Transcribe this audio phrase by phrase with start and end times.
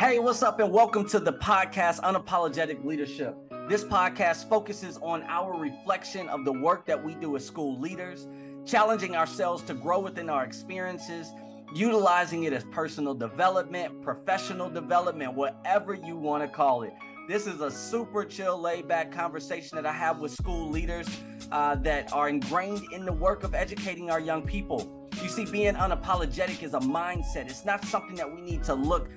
[0.00, 3.36] Hey, what's up, and welcome to the podcast Unapologetic Leadership.
[3.68, 8.26] This podcast focuses on our reflection of the work that we do as school leaders,
[8.64, 11.28] challenging ourselves to grow within our experiences,
[11.74, 16.94] utilizing it as personal development, professional development, whatever you want to call it.
[17.28, 21.08] This is a super chill, laid back conversation that I have with school leaders
[21.52, 25.10] uh, that are ingrained in the work of educating our young people.
[25.22, 29.10] You see, being unapologetic is a mindset, it's not something that we need to look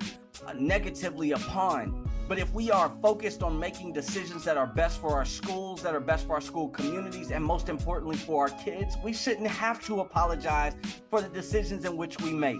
[0.57, 2.09] negatively upon.
[2.27, 5.94] But if we are focused on making decisions that are best for our schools, that
[5.94, 9.84] are best for our school communities, and most importantly for our kids, we shouldn't have
[9.85, 10.73] to apologize
[11.09, 12.59] for the decisions in which we make.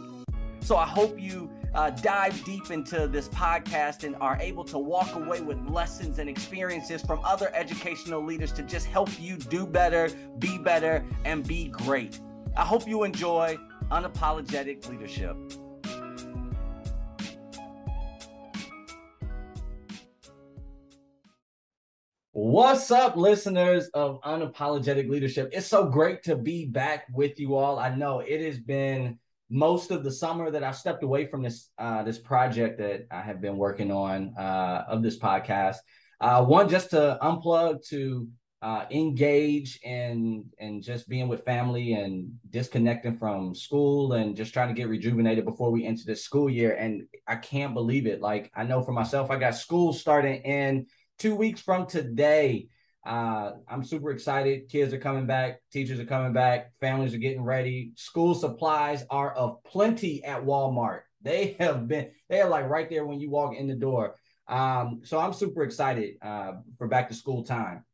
[0.60, 5.16] So I hope you uh, dive deep into this podcast and are able to walk
[5.16, 10.10] away with lessons and experiences from other educational leaders to just help you do better,
[10.40, 12.20] be better, and be great.
[12.56, 13.58] I hope you enjoy
[13.92, 15.36] Unapologetic Leadership.
[22.36, 25.52] What's up, listeners of Unapologetic Leadership?
[25.54, 27.78] It's so great to be back with you all.
[27.78, 29.20] I know it has been
[29.52, 33.22] most of the summer that I stepped away from this uh, this project that I
[33.22, 35.76] have been working on uh, of this podcast.
[36.22, 38.28] Uh, one, just to unplug, to
[38.64, 44.70] uh, engage and and just being with family and disconnecting from school and just trying
[44.70, 46.74] to get rejuvenated before we enter this school year.
[46.74, 48.22] And I can't believe it.
[48.22, 50.88] Like I know for myself, I got school starting in
[51.20, 52.68] two weeks from today.
[53.06, 54.70] Uh, I'm super excited.
[54.70, 57.92] Kids are coming back, teachers are coming back, families are getting ready.
[57.96, 61.02] School supplies are of plenty at Walmart.
[61.24, 64.16] They have been, they are like right there when you walk in the door.
[64.50, 67.86] Um, so I'm super excited uh, for back to school time.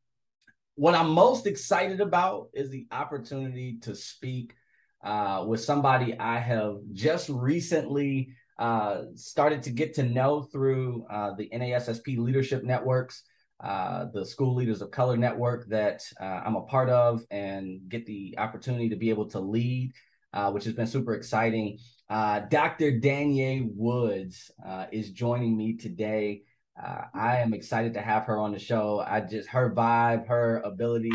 [0.73, 4.56] What I'm most excited about is the opportunity to speak
[5.03, 8.30] uh, with somebody I have just recently
[8.60, 13.24] uh, started to get to know through uh, the NASSP leadership networks
[13.62, 18.06] uh, the School Leaders of Color Network that uh, I'm a part of and get
[18.06, 19.92] the opportunity to be able to lead,
[20.34, 21.78] uh, which has been super exciting.
[22.09, 23.00] Dr.
[23.00, 24.50] Danielle Woods
[24.92, 26.44] is joining me today.
[26.81, 29.03] I am excited to have her on the show.
[29.06, 31.12] I just her vibe, her ability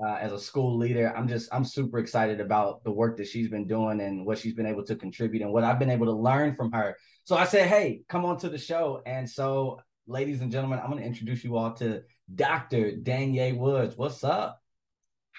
[0.00, 1.12] Uh, as a school leader.
[1.16, 4.54] I'm just I'm super excited about the work that she's been doing and what she's
[4.54, 6.96] been able to contribute and what I've been able to learn from her.
[7.24, 9.02] So I said, hey, come on to the show.
[9.06, 12.02] And so ladies and gentlemen, I'm going to introduce you all to
[12.34, 12.92] Dr.
[12.92, 13.96] Danye Woods.
[13.96, 14.60] What's up?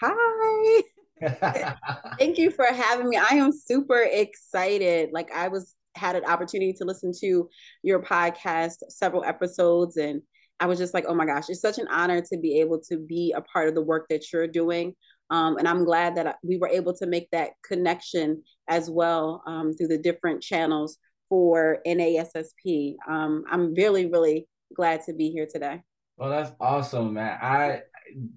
[0.01, 0.81] Hi.
[2.19, 3.17] Thank you for having me.
[3.17, 5.09] I am super excited.
[5.11, 7.49] Like I was had an opportunity to listen to
[7.83, 10.21] your podcast several episodes and
[10.59, 12.97] I was just like, oh my gosh, it's such an honor to be able to
[12.97, 14.93] be a part of the work that you're doing.
[15.29, 19.73] Um, and I'm glad that we were able to make that connection as well um,
[19.73, 20.97] through the different channels
[21.29, 22.95] for NASSP.
[23.07, 25.81] Um, I'm really, really glad to be here today.
[26.17, 27.37] Well, that's awesome, man.
[27.41, 27.81] I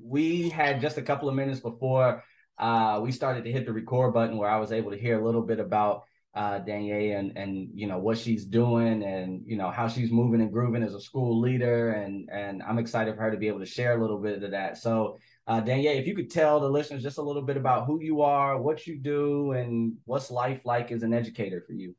[0.01, 2.23] we had just a couple of minutes before
[2.59, 5.25] uh, we started to hit the record button where I was able to hear a
[5.25, 9.71] little bit about uh, Danye and and you know what she's doing and you know
[9.71, 13.31] how she's moving and grooving as a school leader and and I'm excited for her
[13.31, 14.79] to be able to share a little bit of that.
[14.79, 18.01] So uh, Danye, if you could tell the listeners just a little bit about who
[18.01, 21.95] you are, what you do, and what's life like as an educator for you.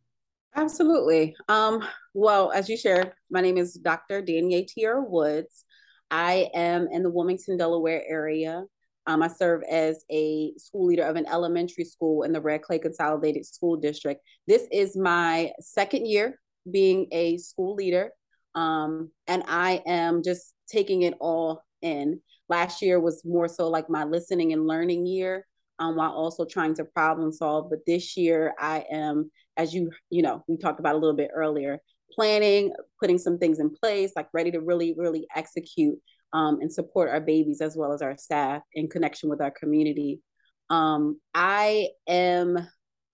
[0.56, 1.36] Absolutely.
[1.50, 1.84] Um,
[2.14, 4.22] well, as you shared, my name is Dr.
[4.22, 5.66] Danye Tierra Woods.
[6.10, 8.64] I am in the Wilmington, Delaware area.
[9.06, 12.80] Um, I serve as a school leader of an elementary school in the Red Clay
[12.80, 14.22] Consolidated School District.
[14.48, 16.40] This is my second year
[16.72, 18.12] being a school leader,
[18.56, 22.22] um, and I am just taking it all in.
[22.50, 25.46] Last year was more so like my listening and learning year,
[25.80, 27.70] um, while also trying to problem solve.
[27.70, 31.32] But this year, I am as you you know we talked about a little bit
[31.34, 31.80] earlier
[32.12, 35.98] planning putting some things in place like ready to really really execute
[36.34, 40.22] um, and support our babies as well as our staff in connection with our community.
[40.70, 42.68] Um, i am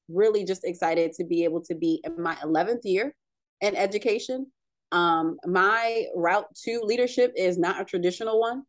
[0.08, 3.14] really just excited to be able to be in my 11th year
[3.62, 4.48] in education.
[4.92, 8.64] Um, my route to leadership is not a traditional one.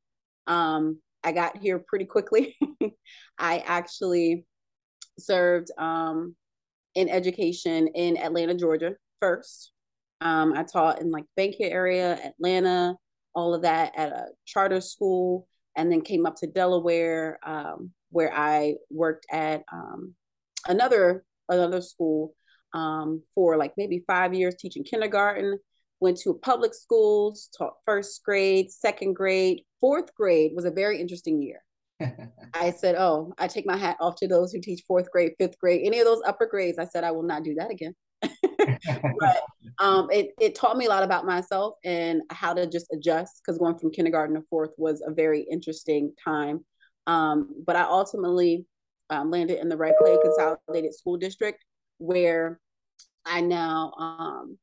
[0.47, 2.57] Um, i got here pretty quickly.
[3.39, 4.45] I actually
[5.19, 6.35] served um,
[6.95, 9.73] in education in Atlanta, Georgia first.
[10.21, 12.97] Um, I taught in like Bankhead area, Atlanta,
[13.35, 15.47] all of that at a charter school,
[15.77, 20.15] and then came up to Delaware, um, where I worked at um,
[20.67, 22.35] another another school
[22.73, 25.59] um, for like maybe five years, teaching kindergarten.
[26.01, 31.43] Went to public schools, taught first grade, second grade, fourth grade was a very interesting
[31.43, 31.63] year.
[32.55, 35.59] I said, Oh, I take my hat off to those who teach fourth grade, fifth
[35.59, 36.79] grade, any of those upper grades.
[36.79, 37.95] I said, I will not do that again.
[39.19, 39.43] but
[39.79, 43.59] um, it, it taught me a lot about myself and how to just adjust because
[43.59, 46.65] going from kindergarten to fourth was a very interesting time.
[47.07, 48.67] Um, but I ultimately
[49.09, 51.63] um, landed in the Red Clay Consolidated School District
[51.99, 52.59] where
[53.25, 54.59] I now um,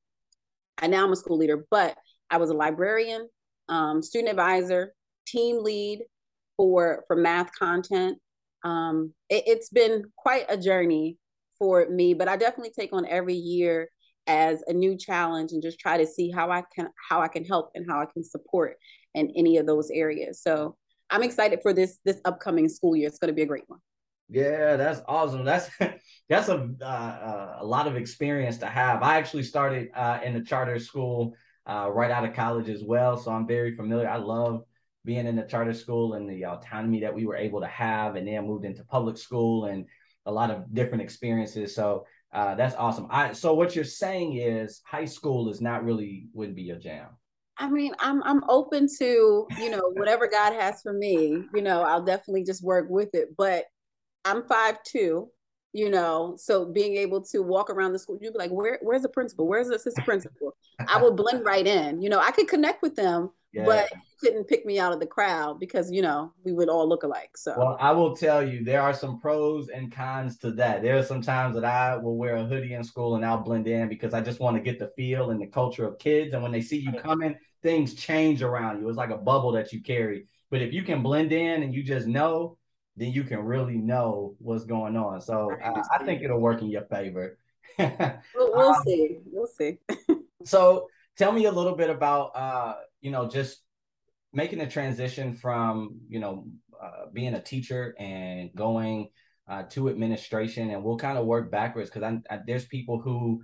[0.78, 1.98] I now am a school leader, but
[2.30, 3.30] I was a librarian,
[3.70, 4.94] um, student advisor,
[5.26, 6.04] team lead
[6.58, 8.18] for for math content.
[8.64, 11.18] Um, it, it's been quite a journey
[11.58, 13.90] for me, but I definitely take on every year
[14.28, 17.46] as a new challenge and just try to see how I can how I can
[17.46, 18.78] help and how I can support
[19.14, 20.42] in any of those areas.
[20.42, 20.76] So
[21.10, 23.08] I'm excited for this this upcoming school year.
[23.08, 23.80] It's going to be a great one.
[24.30, 25.46] Yeah, that's awesome.
[25.46, 25.70] That's
[26.30, 29.02] that's a uh, a lot of experience to have.
[29.02, 31.34] I actually started uh, in the charter school
[31.66, 34.10] uh, right out of college as well, so I'm very familiar.
[34.10, 34.64] I love
[35.06, 38.28] being in the charter school and the autonomy that we were able to have, and
[38.28, 39.86] then moved into public school and
[40.26, 41.74] a lot of different experiences.
[41.74, 43.08] So uh, that's awesome.
[43.10, 47.08] I so what you're saying is high school is not really wouldn't be your jam.
[47.58, 51.44] I mean, I'm I'm open to you know whatever God has for me.
[51.54, 53.36] You know, I'll definitely just work with it.
[53.38, 53.66] But
[54.26, 55.30] I'm five two,
[55.74, 59.04] you know, so being able to walk around the school, you'd be like, where where's
[59.04, 59.48] the principal?
[59.48, 60.56] Where's the assistant principal?
[60.88, 62.02] I would blend right in.
[62.02, 63.66] You know, I could connect with them, yeah.
[63.66, 66.88] but you couldn't pick me out of the crowd because you know we would all
[66.88, 67.38] look alike.
[67.38, 70.82] So well, I will tell you there are some pros and cons to that.
[70.82, 73.68] There are some times that I will wear a hoodie in school and I'll blend
[73.68, 76.34] in because I just want to get the feel and the culture of kids.
[76.34, 78.90] And when they see you coming, things change around you.
[78.90, 80.28] It's like a bubble that you carry.
[80.50, 82.58] But if you can blend in and you just know,
[82.96, 85.22] then you can really know what's going on.
[85.22, 87.38] So uh, I think it'll work in your favor.
[87.78, 89.18] we'll, we'll um, see.
[89.26, 89.78] We'll see.
[90.46, 93.62] so tell me a little bit about, uh, you know, just
[94.34, 96.46] making a transition from, you know,
[96.82, 99.10] uh, being a teacher and going
[99.48, 100.70] uh, to administration.
[100.72, 103.42] And we'll kind of work backwards because there's people who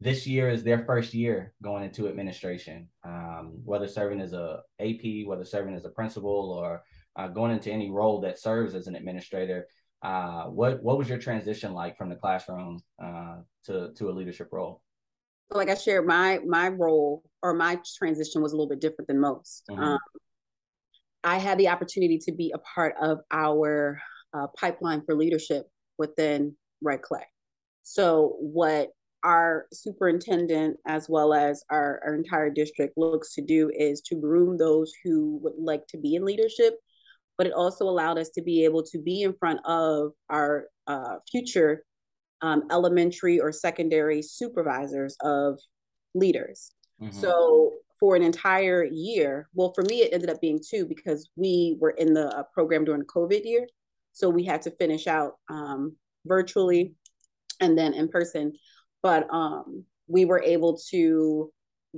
[0.00, 5.26] this year is their first year going into administration, um, whether serving as a AP,
[5.26, 6.82] whether serving as a principal, or
[7.16, 9.66] uh, going into any role that serves as an administrator.
[10.02, 14.48] Uh, what what was your transition like from the classroom uh, to to a leadership
[14.52, 14.82] role?
[15.50, 19.20] Like I shared, my my role or my transition was a little bit different than
[19.20, 19.64] most.
[19.70, 19.82] Mm-hmm.
[19.82, 19.98] Um,
[21.24, 24.00] I had the opportunity to be a part of our
[24.32, 25.66] uh, pipeline for leadership
[25.98, 27.24] within Red Clay.
[27.82, 28.90] So what
[29.24, 34.56] our superintendent as well as our, our entire district looks to do is to groom
[34.56, 36.74] those who would like to be in leadership
[37.38, 41.16] but it also allowed us to be able to be in front of our uh,
[41.30, 41.84] future
[42.42, 45.58] um, elementary or secondary supervisors of
[46.14, 46.70] leaders.
[47.00, 47.18] Mm-hmm.
[47.18, 51.76] So for an entire year, well, for me, it ended up being two because we
[51.80, 53.66] were in the uh, program during COVID year.
[54.12, 56.94] So we had to finish out um, virtually
[57.60, 58.52] and then in person.
[59.02, 61.52] But um, we were able to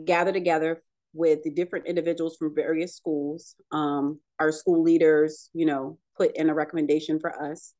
[0.04, 0.80] gather together
[1.14, 3.56] with the different individuals from various schools.
[3.72, 7.74] Um, our school leaders, you know, put in a recommendation for us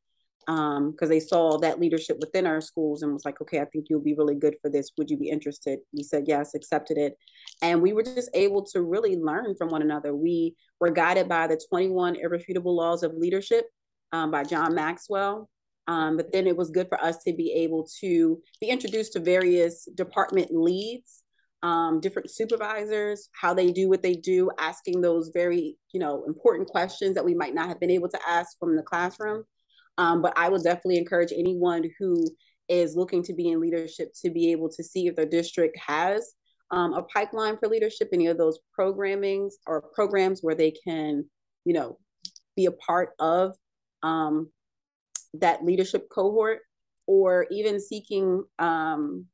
[0.49, 3.87] because um, they saw that leadership within our schools and was like, okay, I think
[3.91, 4.93] you'll be really good for this.
[4.97, 5.81] Would you be interested?
[5.93, 7.19] We said yes, accepted it.
[7.61, 10.15] And we were just able to really learn from one another.
[10.15, 13.67] We were guided by the 21 Irrefutable Laws of Leadership
[14.13, 15.51] um, by John Maxwell.
[15.87, 19.21] Um, but then it was good for us to be able to be introduced to
[19.21, 21.25] various department leads
[21.63, 26.69] um, different supervisors, how they do what they do, asking those very, you know, important
[26.69, 29.45] questions that we might not have been able to ask from the classroom.
[29.99, 32.25] Um, but I would definitely encourage anyone who
[32.69, 36.35] is looking to be in leadership to be able to see if their district has
[36.71, 41.25] um, a pipeline for leadership, any of those programmings or programs where they can,
[41.65, 41.99] you know,
[42.57, 43.57] be a part of
[44.03, 44.51] um,
[45.35, 46.61] that leadership cohort,
[47.07, 49.25] or even seeking um,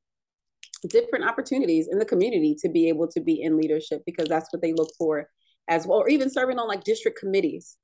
[0.89, 4.63] different opportunities in the community to be able to be in leadership because that's what
[4.63, 5.29] they look for
[5.69, 7.77] as well or even serving on like district committees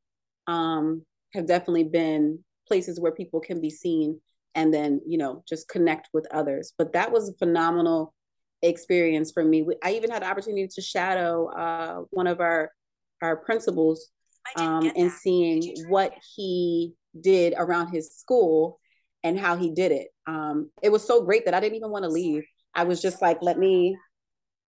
[0.47, 1.03] um,
[1.35, 2.39] have definitely been
[2.71, 4.21] places where people can be seen
[4.55, 6.73] and then you know just connect with others.
[6.79, 8.15] But that was a phenomenal
[8.63, 9.67] experience for me.
[9.83, 12.71] I even had the opportunity to shadow uh, one of our
[13.23, 14.11] our principals
[14.57, 18.79] um, and seeing what he did around his school
[19.25, 20.09] and how he did it.
[20.27, 22.45] Um, it was so great that i didn't even want to leave.
[22.75, 23.97] I was just like, let me,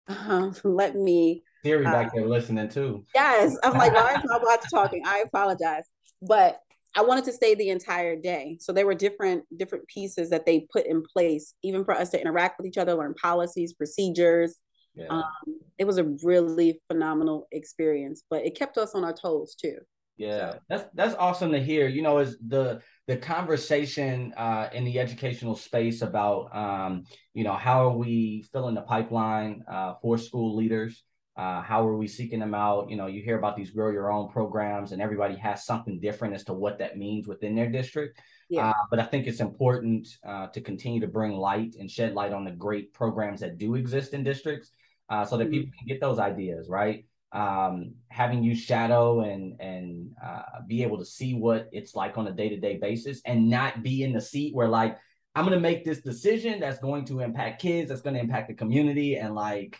[0.07, 1.43] um, let me.
[1.65, 3.05] Siri uh, back there listening too.
[3.15, 5.03] Yes, I'm like, why is my watch talking?
[5.05, 5.85] I apologize,
[6.23, 6.61] but
[6.97, 8.59] I wanted to stay the entire day.
[8.61, 12.21] So there were different different pieces that they put in place, even for us to
[12.21, 14.57] interact with each other, learn policies, procedures.
[14.95, 15.07] Yeah.
[15.11, 19.77] Um, it was a really phenomenal experience, but it kept us on our toes too.
[20.17, 20.59] Yeah, so.
[20.69, 21.87] that's that's awesome to hear.
[21.87, 27.05] You know, is the the conversation uh, in the educational space about um,
[27.35, 31.05] you know how are we filling the pipeline uh, for school leaders?
[31.39, 32.91] Uh, how are we seeking them out?
[32.91, 36.35] You know, you hear about these grow your own programs, and everybody has something different
[36.35, 38.21] as to what that means within their district.
[38.51, 38.71] Yeah.
[38.71, 42.33] Uh, but I think it's important uh, to continue to bring light and shed light
[42.33, 44.71] on the great programs that do exist in districts,
[45.09, 45.53] uh, so that mm-hmm.
[45.53, 50.99] people can get those ideas right um, having you shadow and and uh, be able
[50.99, 54.13] to see what it's like on a day to day basis, and not be in
[54.13, 54.99] the seat where like
[55.35, 58.55] I'm gonna make this decision that's going to impact kids, that's going to impact the
[58.55, 59.79] community, and like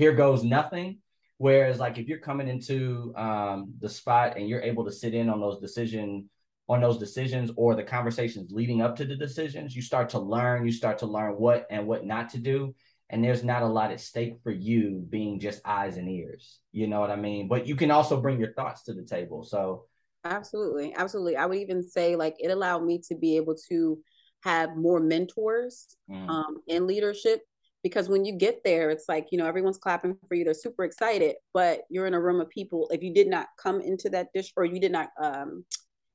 [0.00, 0.98] here goes nothing.
[1.36, 5.30] Whereas like if you're coming into um, the spot and you're able to sit in
[5.30, 6.28] on those decision
[6.68, 10.64] on those decisions or the conversations leading up to the decisions, you start to learn.
[10.64, 12.74] You start to learn what and what not to do
[13.10, 16.60] and there's not a lot at stake for you being just eyes and ears.
[16.72, 17.48] You know what I mean?
[17.48, 19.42] But you can also bring your thoughts to the table.
[19.42, 19.86] So
[20.24, 21.36] absolutely, absolutely.
[21.36, 23.98] I would even say like it allowed me to be able to
[24.44, 26.28] have more mentors mm.
[26.28, 27.42] um, in leadership
[27.82, 30.44] because when you get there, it's like you know everyone's clapping for you.
[30.44, 32.88] They're super excited, but you're in a room of people.
[32.92, 35.64] If you did not come into that district, or you did not, um,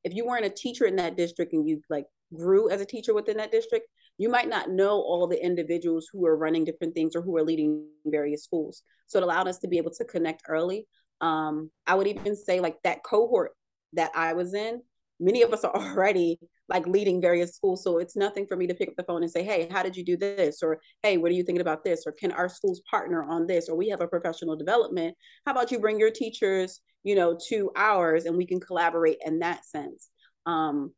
[0.03, 3.13] if you weren't a teacher in that district and you like grew as a teacher
[3.13, 7.15] within that district, you might not know all the individuals who are running different things
[7.15, 8.83] or who are leading various schools.
[9.07, 10.87] So it allowed us to be able to connect early.
[11.21, 13.51] Um, I would even say like that cohort
[13.93, 14.81] that I was in,
[15.19, 17.83] many of us are already like leading various schools.
[17.83, 19.95] So it's nothing for me to pick up the phone and say, hey, how did
[19.95, 20.61] you do this?
[20.63, 22.03] Or hey, what are you thinking about this?
[22.05, 23.69] Or can our schools partner on this?
[23.69, 25.15] Or we have a professional development.
[25.45, 29.39] How about you bring your teachers, you know, to ours and we can collaborate in
[29.39, 30.09] that sense.
[30.45, 30.91] Um,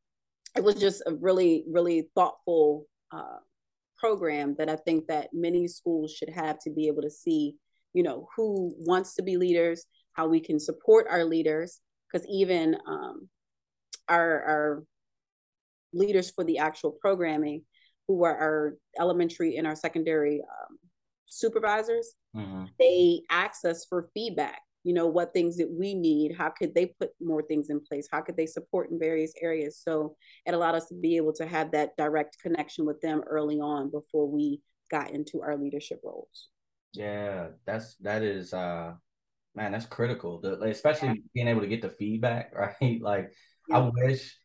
[0.55, 3.37] it was just a really, really thoughtful uh,
[3.97, 7.55] program that I think that many schools should have to be able to see,
[7.93, 11.79] you know, who wants to be leaders, how we can support our leaders,
[12.11, 13.29] because even um,
[14.09, 14.83] our, our
[15.93, 17.63] leaders for the actual programming,
[18.07, 20.77] who are our elementary and our secondary um,
[21.25, 22.65] supervisors, mm-hmm.
[22.79, 26.85] they ask us for feedback you know what things that we need how could they
[26.99, 30.75] put more things in place how could they support in various areas so it allowed
[30.75, 34.61] us to be able to have that direct connection with them early on before we
[34.89, 36.47] got into our leadership roles
[36.93, 38.93] yeah that's that is uh
[39.55, 41.13] man that's critical the, especially yeah.
[41.33, 43.33] being able to get the feedback right like
[43.67, 43.77] yeah.
[43.77, 44.37] i wish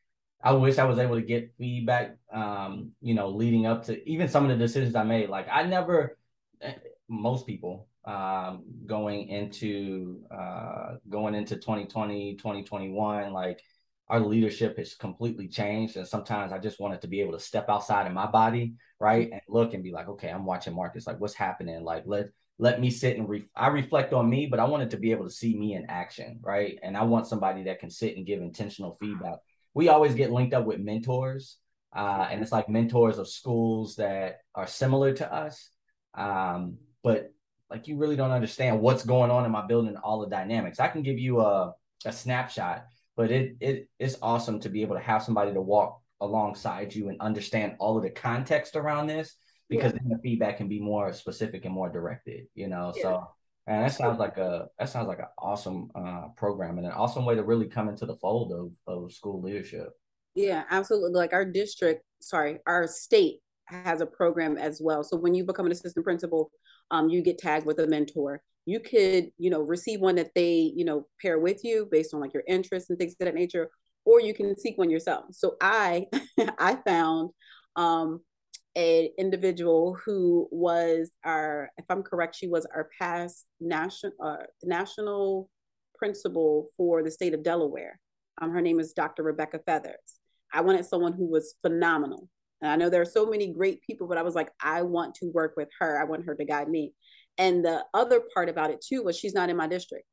[0.44, 4.26] I wish I was able to get feedback, um, you know, leading up to even
[4.26, 5.28] some of the decisions I made.
[5.28, 6.18] Like I never,
[6.60, 6.74] eh,
[7.08, 13.62] most people, um, going into uh, going into 2020 2021 like
[14.08, 17.70] our leadership has completely changed and sometimes i just wanted to be able to step
[17.70, 21.06] outside of my body right and look and be like okay i'm watching markets.
[21.06, 22.26] like what's happening like let
[22.62, 25.24] let me sit and re- i reflect on me but i wanted to be able
[25.24, 28.40] to see me in action right and i want somebody that can sit and give
[28.40, 29.38] intentional feedback
[29.74, 31.58] we always get linked up with mentors
[31.94, 35.70] uh, and it's like mentors of schools that are similar to us
[36.14, 37.32] um, but
[37.72, 40.78] like you really don't understand what's going on in my building, all the dynamics.
[40.78, 41.72] I can give you a,
[42.04, 42.84] a snapshot,
[43.16, 47.08] but it it it's awesome to be able to have somebody to walk alongside you
[47.08, 49.34] and understand all of the context around this
[49.72, 49.98] because yeah.
[50.02, 52.92] then the feedback can be more specific and more directed, you know.
[52.96, 53.02] Yeah.
[53.02, 53.28] So
[53.66, 57.24] and that sounds like a that sounds like an awesome uh, program and an awesome
[57.24, 59.90] way to really come into the fold of, of school leadership.
[60.34, 61.12] Yeah, absolutely.
[61.12, 65.04] Like our district, sorry, our state has a program as well.
[65.04, 66.50] So when you become an assistant principal,
[66.90, 68.42] um, you get tagged with a mentor.
[68.66, 72.20] You could, you know, receive one that they, you know, pair with you based on
[72.20, 73.70] like your interests and things of that nature,
[74.04, 75.26] or you can seek one yourself.
[75.32, 76.06] So I,
[76.58, 77.30] I found
[77.76, 78.20] um,
[78.74, 85.48] an individual who was our, if I'm correct, she was our past national uh, national
[85.96, 88.00] principal for the state of Delaware.
[88.40, 89.22] Um, her name is Dr.
[89.22, 90.18] Rebecca Feathers.
[90.52, 92.28] I wanted someone who was phenomenal.
[92.60, 95.14] And I know there are so many great people, but I was like, I want
[95.16, 96.00] to work with her.
[96.00, 96.92] I want her to guide me.
[97.38, 100.06] And the other part about it too was she's not in my district.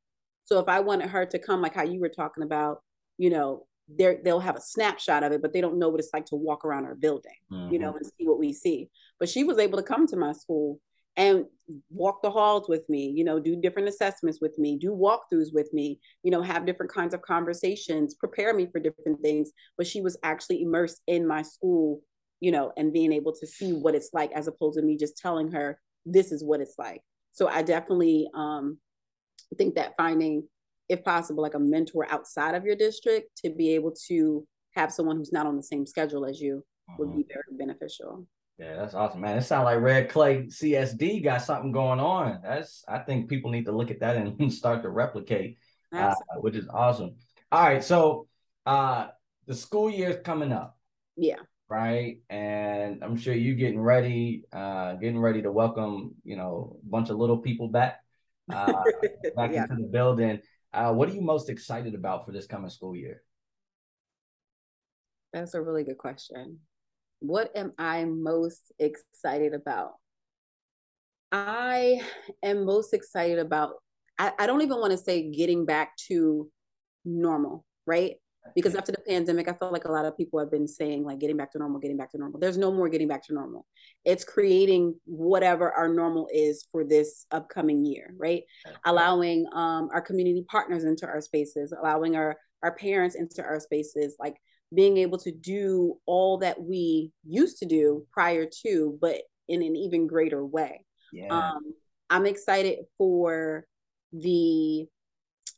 [0.44, 2.78] So if I wanted her to come, like how you were talking about,
[3.18, 3.66] you know,
[3.98, 6.36] they they'll have a snapshot of it, but they don't know what it's like to
[6.36, 7.72] walk around our building, mm-hmm.
[7.72, 7.98] you know, mm-hmm.
[7.98, 8.88] and see what we see.
[9.18, 10.80] But she was able to come to my school
[11.16, 11.44] and
[11.90, 15.72] walk the halls with me, you know, do different assessments with me, do walkthroughs with
[15.72, 19.50] me, you know, have different kinds of conversations, prepare me for different things.
[19.76, 22.02] But she was actually immersed in my school
[22.40, 25.18] you know, and being able to see what it's like as opposed to me just
[25.18, 27.02] telling her this is what it's like.
[27.32, 28.78] So I definitely um,
[29.56, 30.48] think that finding,
[30.90, 35.16] if possible, like a mentor outside of your district to be able to have someone
[35.16, 36.56] who's not on the same schedule as you
[36.90, 36.94] mm-hmm.
[36.98, 38.26] would be very beneficial.
[38.58, 39.38] Yeah, that's awesome, man.
[39.38, 42.40] It sounds like Red Clay CSD got something going on.
[42.42, 45.56] That's I think people need to look at that and start to replicate,
[45.94, 47.14] uh, which is awesome.
[47.50, 47.82] All right.
[47.82, 48.26] So
[48.66, 49.08] uh
[49.46, 50.76] the school year is coming up.
[51.16, 51.38] Yeah.
[51.68, 52.18] Right.
[52.28, 57.10] And I'm sure you're getting ready, uh, getting ready to welcome, you know, a bunch
[57.10, 58.00] of little people back,
[58.52, 58.82] uh,
[59.36, 59.62] back yeah.
[59.62, 60.40] into the building.
[60.72, 63.22] Uh, what are you most excited about for this coming school year?
[65.32, 66.58] That's a really good question.
[67.20, 69.92] What am I most excited about?
[71.32, 72.00] I
[72.42, 73.74] am most excited about,
[74.18, 76.50] I, I don't even want to say getting back to
[77.04, 78.16] normal, right?
[78.54, 81.18] Because after the pandemic, I felt like a lot of people have been saying, like,
[81.18, 82.40] getting back to normal, getting back to normal.
[82.40, 83.66] There's no more getting back to normal.
[84.04, 88.42] It's creating whatever our normal is for this upcoming year, right?
[88.84, 94.16] Allowing um, our community partners into our spaces, allowing our, our parents into our spaces,
[94.18, 94.36] like
[94.74, 99.76] being able to do all that we used to do prior to, but in an
[99.76, 100.84] even greater way.
[101.12, 101.28] Yeah.
[101.28, 101.74] Um,
[102.08, 103.64] I'm excited for
[104.12, 104.86] the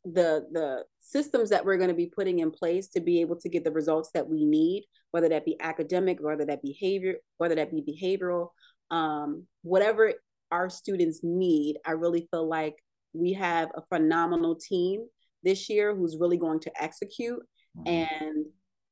[0.05, 3.49] the the systems that we're going to be putting in place to be able to
[3.49, 7.71] get the results that we need whether that be academic whether that behavior whether that
[7.71, 8.49] be behavioral
[8.91, 10.13] um, whatever
[10.51, 12.75] our students need i really feel like
[13.13, 15.07] we have a phenomenal team
[15.45, 17.41] this year who's really going to execute
[17.79, 17.87] mm-hmm.
[17.87, 18.47] and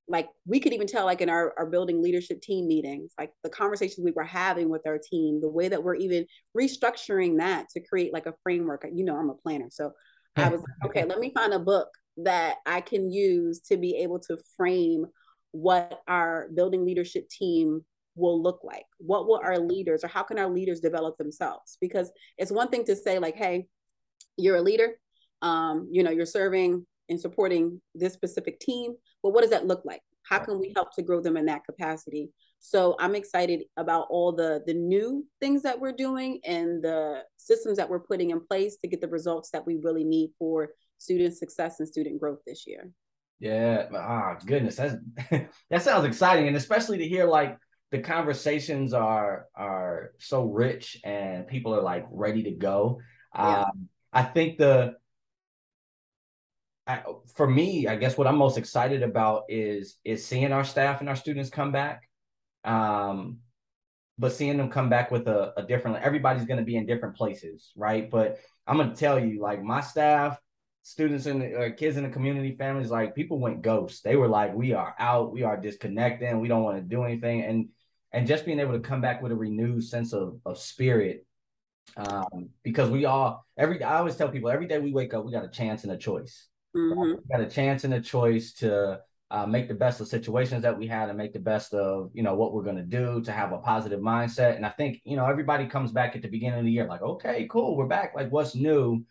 [0.07, 3.51] like we could even tell like in our, our building leadership team meetings like the
[3.51, 6.25] conversations we were having with our team the way that we're even
[6.57, 9.93] restructuring that to create like a framework you know i'm a planner so
[10.37, 13.97] i was like okay let me find a book that i can use to be
[13.97, 15.07] able to frame
[15.53, 17.85] what our building leadership team
[18.15, 18.85] will look like.
[18.99, 21.79] What will our leaders or how can our leaders develop themselves?
[21.81, 23.67] Because it's one thing to say like hey
[24.37, 24.99] you're a leader
[25.43, 29.85] um, you know you're serving and supporting this specific team but what does that look
[29.85, 30.03] like?
[30.23, 34.33] How can we help to grow them in that capacity so i'm excited about all
[34.33, 38.77] the the new things that we're doing and the systems that we're putting in place
[38.77, 42.67] to get the results that we really need for student success and student growth this
[42.67, 42.91] year.
[43.41, 44.95] Yeah ah oh, goodness that's
[45.71, 46.47] that sounds exciting.
[46.47, 47.57] And especially to hear like
[47.91, 53.01] the conversations are are so rich and people are like ready to go.
[53.35, 53.63] Yeah.
[53.63, 54.97] um i think the
[56.87, 57.05] I,
[57.37, 61.09] for me, I guess what I'm most excited about is is seeing our staff and
[61.09, 62.10] our students come back,
[62.65, 63.39] um,
[64.19, 65.99] but seeing them come back with a, a different.
[66.03, 68.11] Everybody's going to be in different places, right?
[68.11, 70.39] But I'm going to tell you, like my staff,
[70.83, 74.05] students and uh, kids in the community, families, like people went ghost.
[74.05, 75.33] They were like, "We are out.
[75.33, 76.41] We are disconnecting.
[76.41, 77.69] We don't want to do anything." And
[78.13, 81.27] and just being able to come back with a renewed sense of of spirit
[81.97, 85.33] um, because we all every I always tell people every day we wake up we
[85.33, 86.47] got a chance and a choice
[86.77, 87.21] Mm-hmm.
[87.31, 90.87] got a chance and a choice to uh, make the best of situations that we
[90.87, 93.53] had and make the best of you know what we're going to do to have
[93.53, 94.57] a positive mindset.
[94.57, 97.03] And i think you know everybody comes back at the beginning of the year like
[97.03, 98.13] okay cool we're back.
[98.15, 99.05] Like what's new?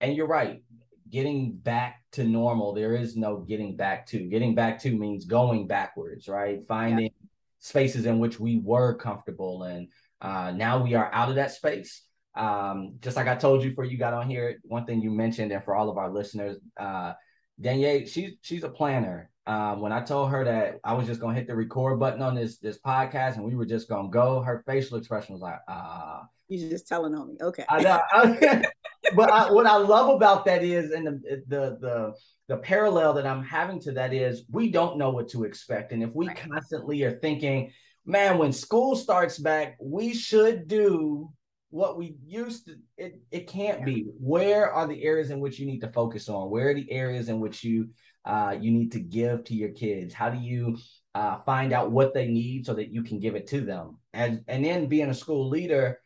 [0.00, 0.62] And you're right
[1.10, 4.18] getting back to normal there is no getting back to.
[4.18, 6.60] Getting back to means going backwards right?
[6.66, 7.28] Finding yeah.
[7.60, 9.88] spaces in which we were comfortable and
[10.20, 12.02] uh, now we are out of that space.
[12.34, 15.52] Um, just like I told you before you got on here, one thing you mentioned,
[15.52, 17.12] and for all of our listeners, uh,
[17.60, 19.30] Danielle, she's she's a planner.
[19.46, 22.34] Um, when I told her that I was just gonna hit the record button on
[22.34, 26.22] this this podcast and we were just gonna go, her facial expression was like, ah.
[26.22, 27.64] Uh, You're just telling on me, okay?
[27.68, 28.62] I know.
[29.14, 32.14] but I, what I love about that is, and the the the
[32.48, 36.02] the parallel that I'm having to that is, we don't know what to expect, and
[36.02, 36.36] if we right.
[36.36, 37.70] constantly are thinking,
[38.06, 41.30] man, when school starts back, we should do
[41.74, 44.06] what we used to it it can't be.
[44.20, 46.48] Where are the areas in which you need to focus on?
[46.48, 47.88] Where are the areas in which you
[48.24, 50.14] uh, you need to give to your kids?
[50.14, 50.78] How do you
[51.16, 53.98] uh, find out what they need so that you can give it to them?
[54.12, 56.00] And and then being a school leader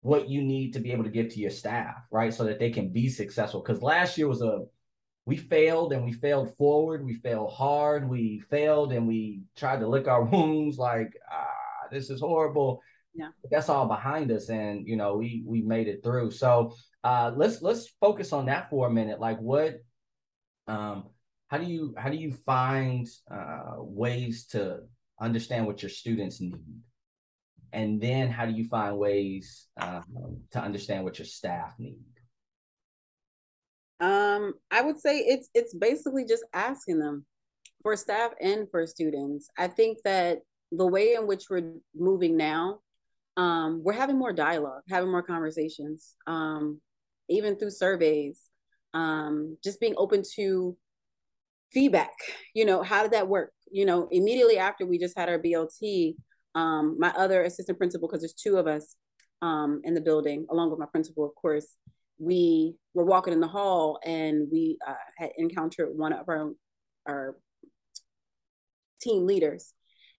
[0.00, 2.34] what you need to be able to give to your staff right?
[2.34, 3.62] So that they can be successful.
[3.62, 4.62] Because last year was a
[5.24, 9.86] we failed and we failed forward we failed hard we failed and we tried to
[9.86, 12.82] lick our wounds like ah this is horrible
[13.14, 13.28] yeah.
[13.50, 16.30] That's all behind us and you know we we made it through.
[16.30, 19.20] So uh let's let's focus on that for a minute.
[19.20, 19.80] Like what
[20.66, 21.04] um
[21.48, 24.80] how do you how do you find uh ways to
[25.20, 26.56] understand what your students need?
[27.72, 31.98] And then how do you find ways um, to understand what your staff need?
[34.00, 37.26] Um i would say it's it's basically just asking them
[37.82, 39.50] for staff and for students.
[39.58, 40.38] I think that
[40.70, 42.80] the way in which we're moving now
[43.36, 46.80] um, we're having more dialogue, having more conversations, um,
[47.28, 48.40] even through surveys,
[48.94, 50.76] um, just being open to
[51.72, 52.12] feedback.
[52.54, 53.52] You know, how did that work?
[53.70, 56.14] You know, immediately after we just had our BLT,
[56.54, 58.96] um, my other assistant principal, because there's two of us
[59.40, 61.76] um, in the building, along with my principal, of course,
[62.18, 66.52] we were walking in the hall and we uh, had encountered one of our
[67.08, 67.36] our
[69.00, 69.74] team leaders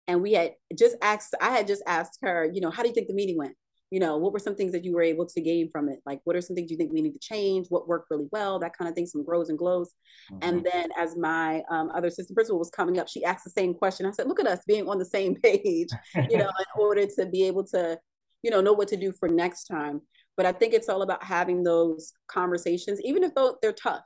[0.08, 2.96] and we had just asked i had just asked her you know how do you
[2.96, 3.56] think the meeting went?
[3.92, 6.00] You know what were some things that you were able to gain from it?
[6.04, 7.68] Like what are some things you think we need to change?
[7.70, 8.58] What worked really well?
[8.58, 9.92] That kind of thing some grows and glows.
[10.32, 10.40] Mm-hmm.
[10.42, 13.74] and then as my um, other assistant principal was coming up she asked the same
[13.74, 14.06] question.
[14.06, 17.26] I said look at us being on the same page you know in order to
[17.28, 18.00] be able to
[18.42, 20.02] you know know what to do for next time.
[20.36, 24.02] But i think it's all about having those conversations even if they're tough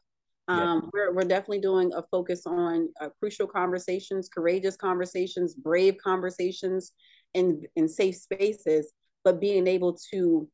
[0.50, 6.94] um, we're, we're definitely doing a focus on uh, crucial conversations courageous conversations brave conversations
[7.34, 10.48] in in safe spaces but being able to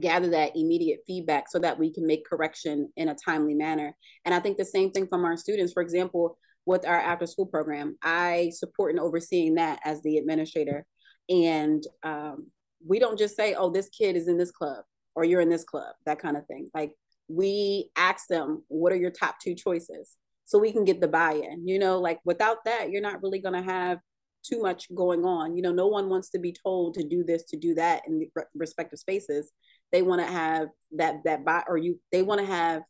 [0.00, 3.96] gather that immediate feedback so that we can make correction in a timely manner.
[4.24, 5.72] And i think the same thing from our students.
[5.72, 10.86] For example with our after school program i support and overseeing that as the administrator.
[11.28, 12.48] And um,
[12.86, 14.84] we don't just say, oh, this kid is in this club
[15.14, 16.68] or you're in this club, that kind of thing.
[16.74, 16.92] Like
[17.28, 20.16] we ask them, what are your top two choices?
[20.44, 21.66] So we can get the buy-in.
[21.66, 23.98] You know, like without that, you're not really gonna have
[24.44, 25.56] too much going on.
[25.56, 28.18] You know, no one wants to be told to do this, to do that in
[28.18, 29.50] the respective spaces.
[29.90, 32.82] They want to have that that buy or you they want to have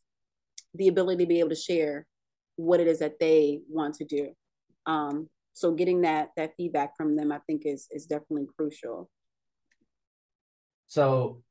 [0.75, 2.07] the ability to be able to share
[2.57, 4.31] what it is that they want to do.
[4.87, 9.09] Um, so getting that that feedback from them, I think is is definitely crucial.
[10.88, 11.43] So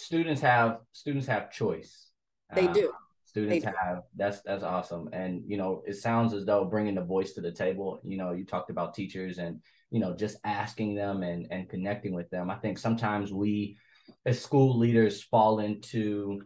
[0.00, 2.08] students have students have choice.
[2.54, 2.92] They uh, do.
[3.24, 4.02] Students they have do.
[4.16, 7.52] that's that's awesome, and you know it sounds as though bringing the voice to the
[7.52, 8.00] table.
[8.04, 9.60] You know, you talked about teachers and
[9.90, 12.50] you know just asking them and and connecting with them.
[12.50, 13.76] I think sometimes we
[14.26, 16.40] as school leaders fall into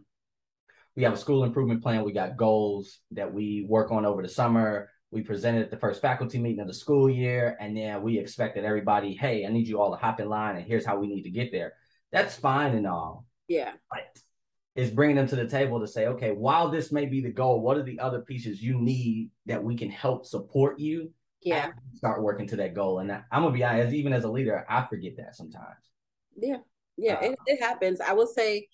[0.95, 2.05] we have a school improvement plan.
[2.05, 4.89] We got goals that we work on over the summer.
[5.11, 8.65] We presented at the first faculty meeting of the school year, and then we expected
[8.65, 11.23] everybody, hey, I need you all to hop in line, and here's how we need
[11.23, 11.73] to get there.
[12.11, 13.25] That's fine and all.
[13.47, 13.73] Yeah.
[13.91, 14.17] But
[14.75, 17.61] it's bringing them to the table to say, okay, while this may be the goal,
[17.61, 21.11] what are the other pieces you need that we can help support you?
[21.41, 21.71] Yeah.
[21.93, 22.99] Start working to that goal.
[22.99, 25.77] And I'm gonna be honest, even as a leader, I forget that sometimes.
[26.35, 26.57] Yeah.
[26.97, 27.99] Yeah, uh, it, it happens.
[27.99, 28.67] I will say,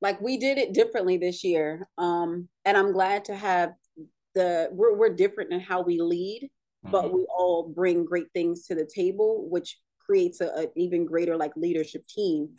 [0.00, 1.88] like we did it differently this year.
[1.98, 3.72] Um, and I'm glad to have
[4.34, 6.90] the we're we're different in how we lead, mm-hmm.
[6.90, 11.36] but we all bring great things to the table, which creates a, a even greater
[11.36, 12.50] like leadership team.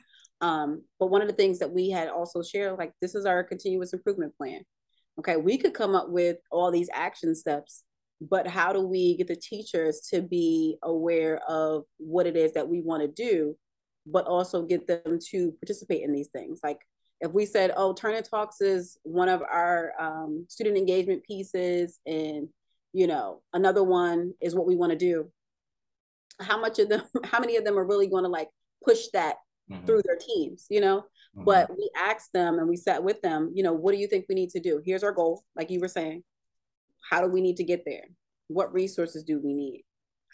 [0.44, 3.46] Um, but one of the things that we had also shared, like this is our
[3.46, 4.62] continuous improvement plan.
[5.18, 7.84] Okay, we could come up with all these action steps,
[8.20, 12.68] but how do we get the teachers to be aware of what it is that
[12.68, 13.56] we want to do,
[14.06, 16.60] but also get them to participate in these things?
[16.62, 16.80] Like
[17.22, 22.50] if we said, oh, Turner Talks is one of our um, student engagement pieces, and
[22.92, 25.32] you know, another one is what we want to do.
[26.42, 28.50] How much of them, how many of them are really going to like
[28.84, 29.38] push that
[29.74, 29.86] mm-hmm.
[29.86, 31.02] through their teams, you know?
[31.36, 31.44] Mm-hmm.
[31.46, 34.26] But we asked them and we sat with them, you know, what do you think
[34.28, 34.82] we need to do?
[34.86, 36.24] Here's our goal, like you were saying.
[37.10, 38.06] How do we need to get there?
[38.48, 39.84] What resources do we need?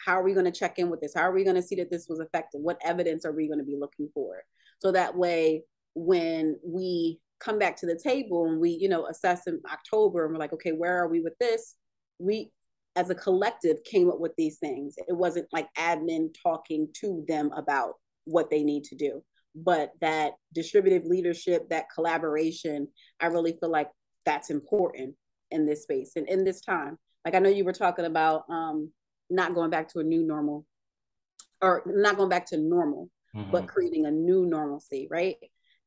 [0.06, 1.14] How are we going to check in with this?
[1.16, 2.62] How are we going to see that this was effective?
[2.62, 4.44] What evidence are we going to be looking for?
[4.80, 5.64] So that way
[5.96, 10.34] when we come back to the table and we, you know, assess in October and
[10.34, 11.76] we're like, okay, where are we with this?
[12.20, 12.52] We
[12.96, 14.96] as a collective came up with these things.
[15.08, 17.94] It wasn't like admin talking to them about
[18.26, 19.24] what they need to do,
[19.56, 22.88] but that distributive leadership, that collaboration,
[23.20, 23.90] I really feel like
[24.26, 25.16] that's important
[25.52, 26.98] in this space and in this time.
[27.26, 28.92] Like I know you were talking about um,
[29.30, 30.66] not going back to a new normal
[31.62, 33.52] or not going back to normal, mm-hmm.
[33.52, 35.36] but creating a new normalcy, right?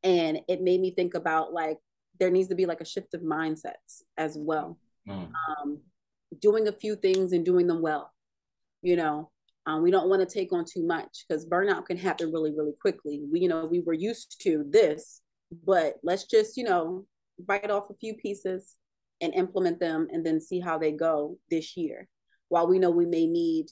[0.02, 1.78] and it made me think about like
[2.18, 5.30] there needs to be like a shift of mindsets as well mm.
[5.60, 5.78] um,
[6.40, 8.12] doing a few things and doing them well
[8.82, 9.30] you know
[9.66, 12.74] um, we don't want to take on too much because burnout can happen really really
[12.80, 15.20] quickly we you know we were used to this
[15.64, 17.04] but let's just you know
[17.46, 18.76] bite off a few pieces
[19.20, 22.08] and implement them and then see how they go this year
[22.48, 23.66] while we know we may need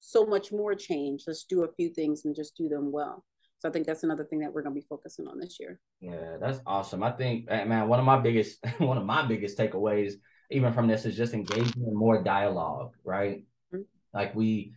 [0.00, 3.24] so much more change let's do a few things and just do them well
[3.64, 5.80] so I think that's another thing that we're going to be focusing on this year.
[5.98, 7.02] Yeah, that's awesome.
[7.02, 10.16] I think, man, one of my biggest, one of my biggest takeaways,
[10.50, 12.92] even from this, is just engaging in more dialogue.
[13.04, 13.46] Right?
[13.74, 13.84] Mm-hmm.
[14.12, 14.74] Like we,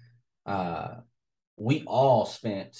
[0.47, 0.95] uh,
[1.57, 2.77] we all spent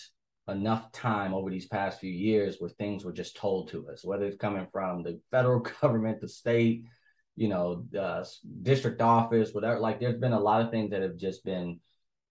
[0.47, 4.25] enough time over these past few years where things were just told to us, whether
[4.25, 6.85] it's coming from the federal government, the state,
[7.35, 8.27] you know, the
[8.63, 9.79] district office, whatever.
[9.79, 11.79] Like, there's been a lot of things that have just been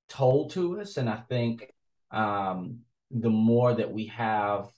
[0.09, 1.71] told to us, and I think
[2.11, 2.79] um,
[3.11, 4.69] the more that we have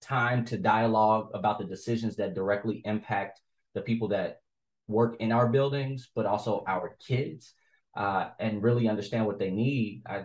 [0.00, 3.40] time to dialogue about the decisions that directly impact
[3.74, 4.40] the people that
[4.86, 7.54] work in our buildings, but also our kids,
[7.96, 10.24] uh, and really understand what they need, I,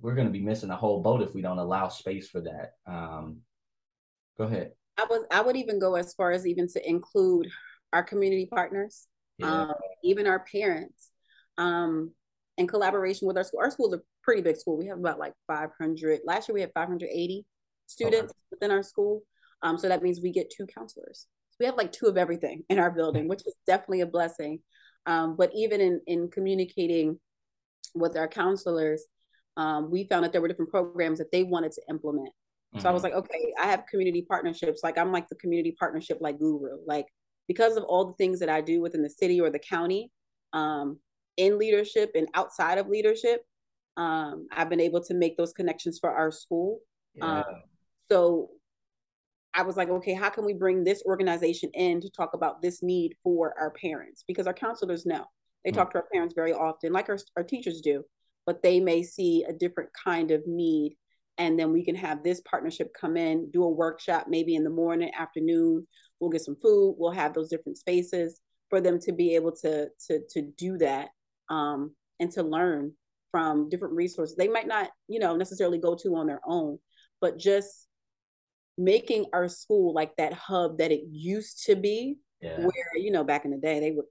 [0.00, 2.72] we're going to be missing a whole boat if we don't allow space for that.
[2.86, 3.42] Um,
[4.40, 4.72] Go ahead.
[4.96, 7.46] I was I would even go as far as even to include
[7.92, 9.64] our community partners, yeah.
[9.64, 11.10] um, even our parents,
[11.58, 12.12] um,
[12.56, 13.60] in collaboration with our school.
[13.60, 14.78] Our school is a pretty big school.
[14.78, 16.20] We have about like 500.
[16.24, 17.44] Last year we had 580
[17.86, 18.38] students okay.
[18.50, 19.22] within our school.
[19.62, 21.26] Um, so that means we get two counselors.
[21.50, 24.60] So we have like two of everything in our building, which is definitely a blessing.
[25.06, 27.18] Um, but even in in communicating
[27.94, 29.04] with our counselors,
[29.56, 32.28] um, we found that there were different programs that they wanted to implement.
[32.28, 32.80] Mm-hmm.
[32.80, 33.14] So I was mm-hmm.
[33.14, 34.80] like, okay, I have community partnerships.
[34.82, 36.78] Like I'm like the community partnership like guru.
[36.86, 37.06] Like
[37.48, 40.12] because of all the things that I do within the city or the county,
[40.52, 40.98] um,
[41.36, 43.42] in leadership and outside of leadership,
[43.96, 46.80] um, I've been able to make those connections for our school.
[47.14, 47.38] Yeah.
[47.38, 47.44] Um,
[48.10, 48.50] so
[49.54, 52.82] I was like, okay, how can we bring this organization in to talk about this
[52.82, 54.24] need for our parents?
[54.26, 55.24] Because our counselors know
[55.64, 55.78] they mm-hmm.
[55.78, 58.04] talk to our parents very often, like our, our teachers do,
[58.46, 60.96] but they may see a different kind of need.
[61.38, 64.70] And then we can have this partnership come in, do a workshop maybe in the
[64.70, 65.86] morning, afternoon.
[66.20, 66.96] We'll get some food.
[66.98, 71.08] We'll have those different spaces for them to be able to to to do that
[71.50, 72.92] um, and to learn
[73.30, 76.78] from different resources they might not you know necessarily go to on their own
[77.20, 77.86] but just
[78.80, 82.58] making our school like that hub that it used to be yeah.
[82.58, 84.06] where you know back in the day they would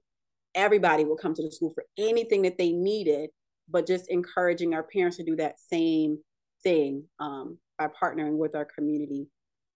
[0.54, 3.30] everybody would come to the school for anything that they needed
[3.68, 6.18] but just encouraging our parents to do that same
[6.62, 9.26] thing um, by partnering with our community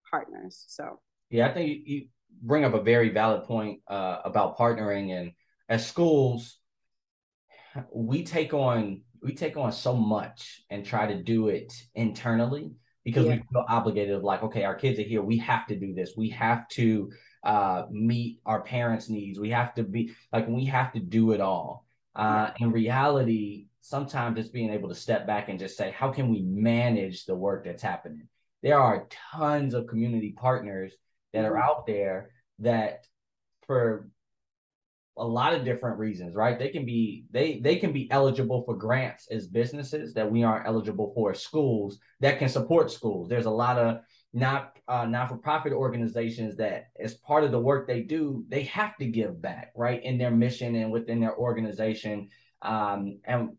[0.08, 2.06] partners so yeah i think you
[2.42, 5.32] bring up a very valid point uh, about partnering and
[5.68, 6.58] as schools
[7.92, 12.72] we take on we take on so much and try to do it internally
[13.04, 13.32] because yeah.
[13.36, 15.22] we feel obligated of like okay our kids are here.
[15.22, 16.12] We have to do this.
[16.16, 17.12] We have to
[17.42, 19.38] uh, meet our parents needs.
[19.38, 21.84] We have to be like we have to do it all.
[22.14, 26.30] Uh, in reality sometimes it's being able to step back and just say how can
[26.30, 28.28] we manage the work that's happening?
[28.62, 30.92] There are tons of community partners
[31.34, 31.68] that are mm-hmm.
[31.68, 33.06] out there that
[33.66, 34.08] for
[35.16, 36.58] a lot of different reasons, right?
[36.58, 40.66] They can be they they can be eligible for grants as businesses that we aren't
[40.66, 43.28] eligible for schools that can support schools.
[43.28, 44.00] There's a lot of
[44.32, 48.64] not uh, not for profit organizations that as part of the work they do, they
[48.64, 52.28] have to give back, right, in their mission and within their organization.
[52.62, 53.50] Um, and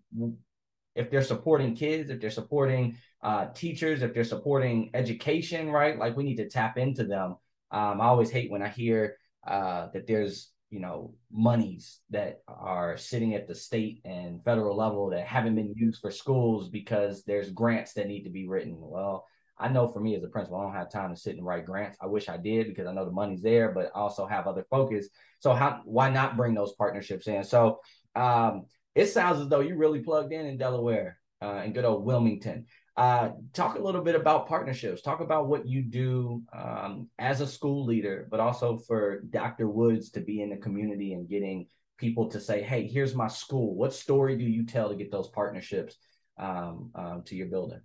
[0.96, 6.18] if they're supporting kids, if they're supporting uh, teachers, if they're supporting education, right, like
[6.18, 7.38] we need to tap into them.
[7.72, 12.98] Um, I always hate when I hear uh, that there's you know monies that are
[12.98, 17.52] sitting at the state and federal level that haven't been used for schools because there's
[17.52, 18.76] grants that need to be written.
[18.78, 19.26] Well
[19.58, 21.66] i know for me as a principal i don't have time to sit and write
[21.66, 21.98] grants.
[22.02, 24.66] I wish i did because i know the money's there but I also have other
[24.70, 25.08] focus.
[25.40, 27.44] So how why not bring those partnerships in?
[27.44, 27.80] So
[28.16, 32.06] um, it sounds as though you really plugged in in delaware uh, in good old
[32.06, 32.66] wilmington
[32.98, 35.02] uh, talk a little bit about partnerships.
[35.02, 39.68] Talk about what you do um, as a school leader, but also for Dr.
[39.68, 43.76] Woods to be in the community and getting people to say, "Hey, here's my school.
[43.76, 45.98] What story do you tell to get those partnerships
[46.38, 47.82] um, um, to your building?"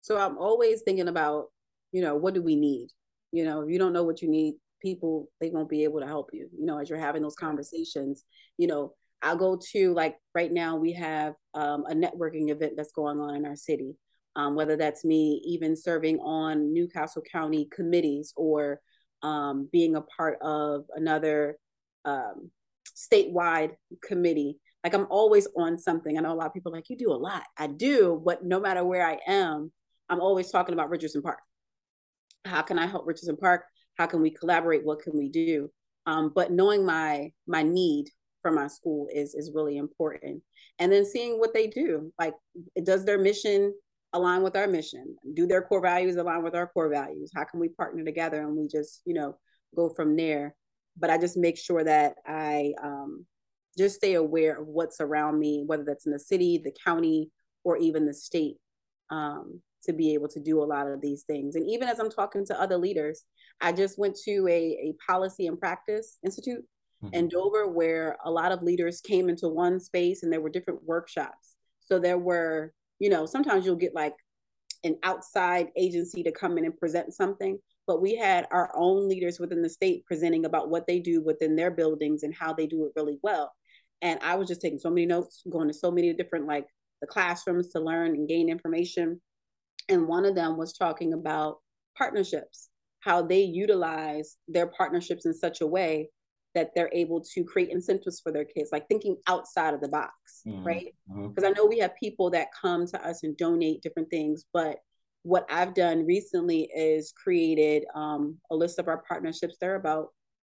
[0.00, 1.46] So I'm always thinking about,
[1.92, 2.88] you know, what do we need?
[3.30, 6.06] You know, if you don't know what you need, people they won't be able to
[6.06, 6.48] help you.
[6.58, 8.24] You know, as you're having those conversations,
[8.58, 12.90] you know, I'll go to like right now we have um, a networking event that's
[12.90, 13.94] going on in our city
[14.36, 18.80] um, whether that's me even serving on New Castle County committees or
[19.22, 21.56] um, being a part of another
[22.04, 22.50] um,
[22.96, 24.58] statewide committee.
[24.82, 26.16] Like I'm always on something.
[26.16, 27.44] I know a lot of people like, you do a lot.
[27.56, 29.70] I do, but no matter where I am,
[30.08, 31.38] I'm always talking about Richardson Park.
[32.44, 33.64] How can I help Richardson Park?
[33.96, 34.84] How can we collaborate?
[34.84, 35.70] What can we do?
[36.06, 38.06] Um, but knowing my my need
[38.40, 40.42] for my school is is really important
[40.78, 42.34] and then seeing what they do like
[42.82, 43.72] does their mission
[44.12, 45.16] align with our mission?
[45.34, 47.30] Do their core values align with our core values?
[47.34, 49.36] How can we partner together and we just, you know,
[49.74, 50.54] go from there?
[50.98, 53.24] But I just make sure that I um,
[53.78, 57.30] just stay aware of what's around me, whether that's in the city, the county,
[57.64, 58.56] or even the state,
[59.10, 61.56] um, to be able to do a lot of these things.
[61.56, 63.24] And even as I'm talking to other leaders,
[63.60, 66.64] I just went to a, a policy and practice institute
[67.02, 67.14] mm-hmm.
[67.14, 70.84] in Dover where a lot of leaders came into one space and there were different
[70.84, 71.56] workshops.
[71.80, 74.14] So there were you know, sometimes you'll get like
[74.84, 79.40] an outside agency to come in and present something, but we had our own leaders
[79.40, 82.84] within the state presenting about what they do within their buildings and how they do
[82.84, 83.52] it really well.
[84.02, 86.68] And I was just taking so many notes, going to so many different like
[87.00, 89.20] the classrooms to learn and gain information.
[89.88, 91.56] And one of them was talking about
[91.98, 92.68] partnerships,
[93.00, 96.10] how they utilize their partnerships in such a way
[96.54, 100.12] that they're able to create incentives for their kids, like thinking outside of the box,
[100.46, 100.64] mm-hmm.
[100.64, 100.94] right?
[101.08, 101.44] Because mm-hmm.
[101.46, 104.78] I know we have people that come to us and donate different things, but
[105.22, 109.56] what I've done recently is created um, a list of our partnerships.
[109.60, 110.08] There are about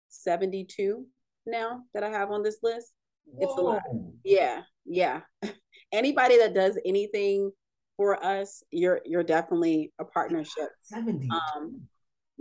[0.08, 1.06] 72
[1.46, 2.92] now that I have on this list.
[3.26, 3.48] Whoa.
[3.48, 3.82] It's a lot.
[4.24, 5.20] Yeah, yeah.
[5.92, 7.52] Anybody that does anything
[7.96, 10.70] for us, you're you're definitely a partnership.
[10.82, 11.28] 70.
[11.30, 11.82] Um,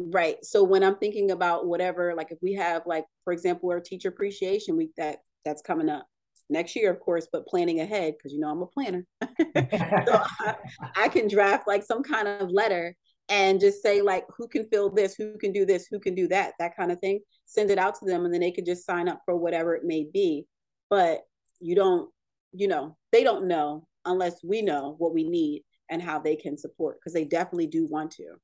[0.09, 0.43] right.
[0.43, 4.09] So when I'm thinking about whatever, like if we have like, for example, our teacher
[4.09, 6.05] appreciation week that that's coming up
[6.49, 9.05] next year, of course, but planning ahead because you know I'm a planner.
[9.23, 9.27] so
[10.39, 10.55] I,
[10.95, 12.95] I, can draft like some kind of letter
[13.29, 16.27] and just say like who can fill this, who can do this, who can do
[16.27, 17.21] that, that kind of thing.
[17.45, 19.83] Send it out to them, and then they can just sign up for whatever it
[19.83, 20.45] may be.
[20.89, 21.21] But
[21.59, 22.09] you don't,
[22.53, 26.57] you know, they don't know unless we know what we need and how they can
[26.57, 28.35] support because they definitely do want to.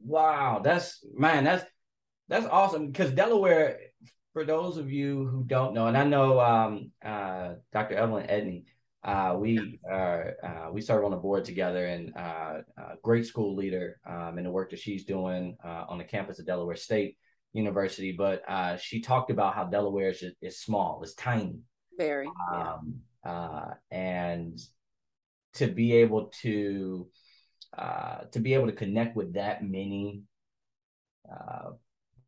[0.00, 1.64] Wow, that's man, that's
[2.28, 3.78] that's awesome because Delaware
[4.32, 7.94] for those of you who don't know, and I know um, uh, Dr.
[7.94, 8.64] Evelyn Edney,
[9.02, 12.58] uh, we are uh, we serve on the board together, and uh,
[13.02, 16.44] great school leader um, in the work that she's doing uh, on the campus of
[16.44, 17.16] Delaware State
[17.52, 18.12] University.
[18.12, 21.60] But uh, she talked about how Delaware is, is small, it's tiny,
[21.96, 23.74] very, um, yeah.
[23.90, 24.58] and
[25.54, 27.08] to be able to
[27.74, 30.22] to be able to connect with that many
[31.30, 31.70] uh,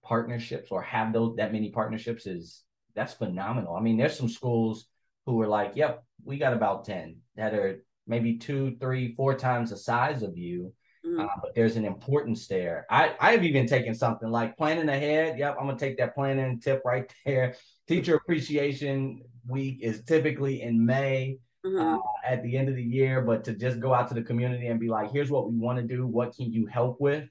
[0.03, 2.62] partnerships or have those that many partnerships is
[2.94, 3.77] that's phenomenal.
[3.77, 4.87] I mean, there's some schools
[5.27, 9.70] who are like, yep, we got about 10 that are maybe two, three, four times
[9.70, 10.72] the size of you.
[11.07, 11.24] Mm.
[11.24, 12.87] Uh, but there's an importance there.
[12.90, 15.38] I, I've even taken something like planning ahead.
[15.38, 17.55] Yep, I'm gonna take that planning tip right there.
[17.87, 21.38] Teacher appreciation week is typically in May.
[21.68, 21.96] Mm-hmm.
[21.96, 24.68] Uh, at the end of the year, but to just go out to the community
[24.68, 26.07] and be like, here's what we want to do.
[26.07, 27.28] What can you help with?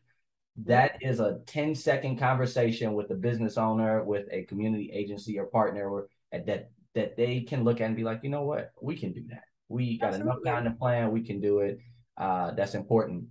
[0.66, 5.46] that is a 10 second conversation with a business owner with a community agency or
[5.46, 9.14] partner that that they can look at and be like you know what we can
[9.14, 10.32] do that we got Absolutely.
[10.32, 11.80] enough time to plan we can do it
[12.18, 13.26] uh, that's important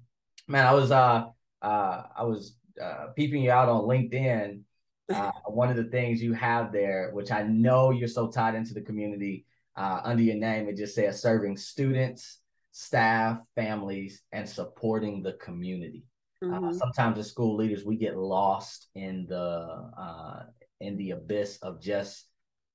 [0.46, 1.24] man i was uh
[1.62, 4.60] uh i was uh peeping you out on linkedin
[5.14, 8.74] uh, one of the things you have there which i know you're so tied into
[8.74, 9.44] the community
[9.76, 12.40] uh, under your name it just says serving students
[12.72, 16.04] staff families and supporting the community
[16.42, 16.64] uh, mm-hmm.
[16.68, 20.42] Uh, sometimes as school leaders, we get lost in the uh,
[20.80, 22.26] in the abyss of just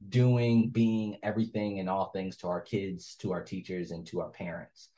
[0.09, 4.29] doing, being everything and all things to our kids, to our teachers, and to our
[4.29, 4.89] parents.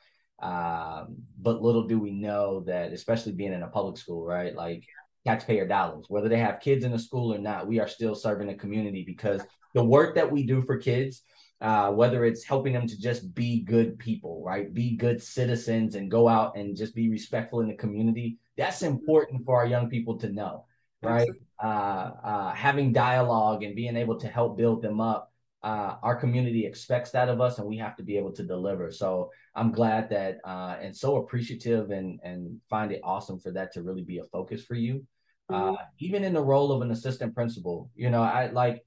[0.42, 4.54] Um, but little do we know that, especially being in a public school, right?
[4.54, 4.84] Like
[5.26, 8.46] taxpayer dollars, whether they have kids in the school or not, we are still serving
[8.46, 9.42] the community because
[9.74, 11.22] the work that we do for kids
[11.64, 14.74] uh, whether it's helping them to just be good people, right?
[14.74, 18.36] Be good citizens and go out and just be respectful in the community.
[18.58, 20.66] That's important for our young people to know,
[21.02, 21.30] right?
[21.62, 25.32] Uh, uh, having dialogue and being able to help build them up.
[25.62, 28.90] Uh, our community expects that of us, and we have to be able to deliver.
[28.90, 33.72] So I'm glad that uh, and so appreciative and and find it awesome for that
[33.72, 35.02] to really be a focus for you.
[35.48, 35.74] Uh, mm-hmm.
[35.98, 38.84] even in the role of an assistant principal, you know, I like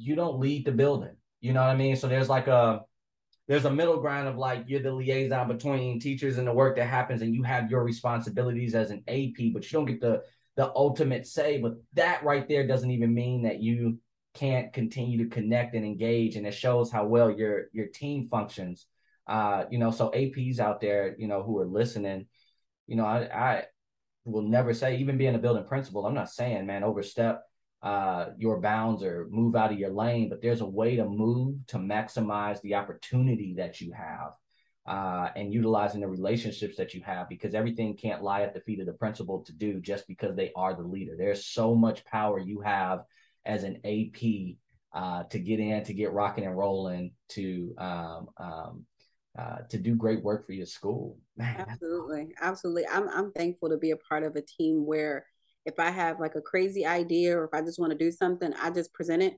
[0.00, 1.16] you don't lead the building.
[1.40, 1.96] You know what I mean?
[1.96, 2.82] So there's like a
[3.48, 6.86] there's a middle ground of like you're the liaison between teachers and the work that
[6.86, 10.22] happens, and you have your responsibilities as an AP, but you don't get the
[10.56, 11.58] the ultimate say.
[11.58, 13.98] But that right there doesn't even mean that you
[14.34, 18.86] can't continue to connect and engage, and it shows how well your your team functions.
[19.26, 22.26] Uh, you know, so APs out there, you know, who are listening,
[22.86, 23.64] you know, I I
[24.24, 27.42] will never say, even being a building principal, I'm not saying, man, overstep
[27.82, 31.56] uh, your bounds or move out of your lane, but there's a way to move
[31.68, 34.32] to maximize the opportunity that you have
[34.86, 38.80] uh, and utilizing the relationships that you have because everything can't lie at the feet
[38.80, 41.14] of the principal to do just because they are the leader.
[41.16, 43.04] There's so much power you have
[43.46, 44.56] as an AP
[44.92, 48.86] uh, to get in, to get rocking and rolling, to um, um,
[49.38, 51.16] uh, to do great work for your school.
[51.36, 52.86] Man, absolutely, absolutely.
[52.88, 55.24] I'm I'm thankful to be a part of a team where
[55.66, 58.52] if I have like a crazy idea or if I just want to do something,
[58.60, 59.34] I just present it.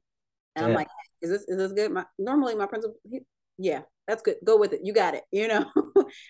[0.56, 0.68] And yeah.
[0.68, 0.88] I'm like,
[1.20, 1.92] is this is this good?
[1.92, 3.20] My normally my principal, he,
[3.58, 4.36] yeah, that's good.
[4.44, 4.80] Go with it.
[4.82, 5.24] You got it.
[5.32, 5.66] You know,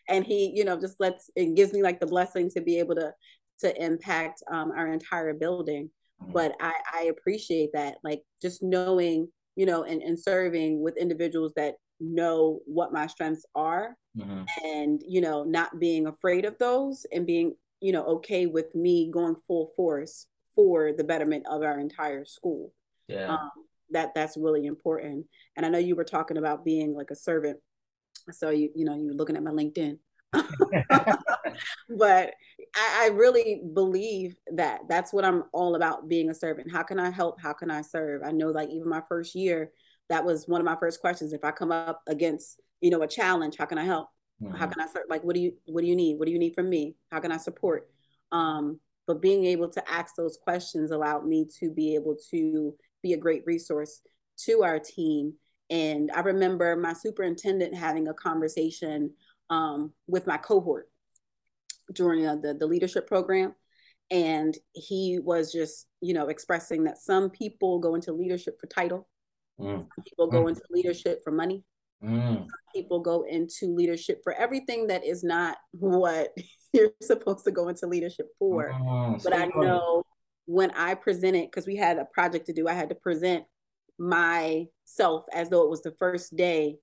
[0.08, 2.94] and he, you know, just lets it gives me like the blessing to be able
[2.96, 3.12] to
[3.60, 5.90] to impact um, our entire building.
[6.22, 6.32] Mm-hmm.
[6.32, 11.52] But I I appreciate that, like just knowing, you know, and and serving with individuals
[11.56, 14.42] that know what my strengths are mm-hmm.
[14.64, 19.10] and you know not being afraid of those and being you know, okay with me
[19.10, 22.72] going full force for the betterment of our entire school.
[23.08, 23.34] Yeah.
[23.34, 23.50] Um,
[23.90, 25.26] that that's really important.
[25.56, 27.58] And I know you were talking about being like a servant.
[28.30, 29.98] So you you know you're looking at my LinkedIn.
[31.90, 32.32] but
[32.74, 36.72] I, I, really believe that that's what I'm all about being a servant.
[36.72, 37.38] How can I help?
[37.38, 38.22] How can I serve?
[38.24, 39.72] I know like even my first year,
[40.08, 41.34] that was one of my first questions.
[41.34, 44.08] If I come up against, you know, a challenge, how can I help?
[44.42, 44.56] Mm-hmm.
[44.56, 45.08] How can I start?
[45.08, 46.18] Like, what do you what do you need?
[46.18, 46.96] What do you need from me?
[47.10, 47.88] How can I support?
[48.32, 53.12] Um, but being able to ask those questions allowed me to be able to be
[53.12, 54.00] a great resource
[54.46, 55.34] to our team.
[55.70, 59.12] And I remember my superintendent having a conversation
[59.50, 60.88] um, with my cohort
[61.94, 63.54] during uh, the, the leadership program.
[64.10, 69.08] And he was just, you know, expressing that some people go into leadership for title,
[69.58, 69.78] mm.
[69.78, 70.50] some people go mm.
[70.50, 71.64] into leadership for money,
[72.02, 72.46] mm.
[72.74, 76.36] people go into leadership for everything that is not what
[76.72, 78.72] you're supposed to go into leadership for.
[78.72, 79.22] Mm.
[79.22, 80.04] But I know
[80.46, 83.44] when I presented, because we had a project to do, I had to present
[83.98, 86.76] myself as though it was the first day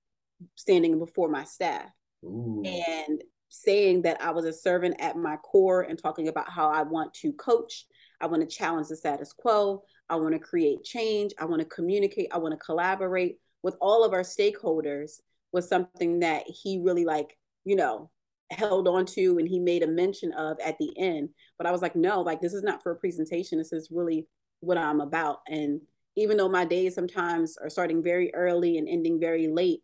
[0.54, 1.90] standing before my staff.
[2.24, 2.62] Ooh.
[2.64, 6.82] And saying that I was a servant at my core and talking about how I
[6.82, 7.86] want to coach,
[8.20, 11.66] I want to challenge the status quo, I want to create change, I want to
[11.66, 15.20] communicate, I want to collaborate with all of our stakeholders
[15.52, 18.10] was something that he really like, you know,
[18.50, 21.30] held on to and he made a mention of at the end.
[21.58, 23.58] But I was like, no, like this is not for a presentation.
[23.58, 24.26] This is really
[24.60, 25.40] what I'm about.
[25.48, 25.80] And
[26.16, 29.82] even though my days sometimes are starting very early and ending very late,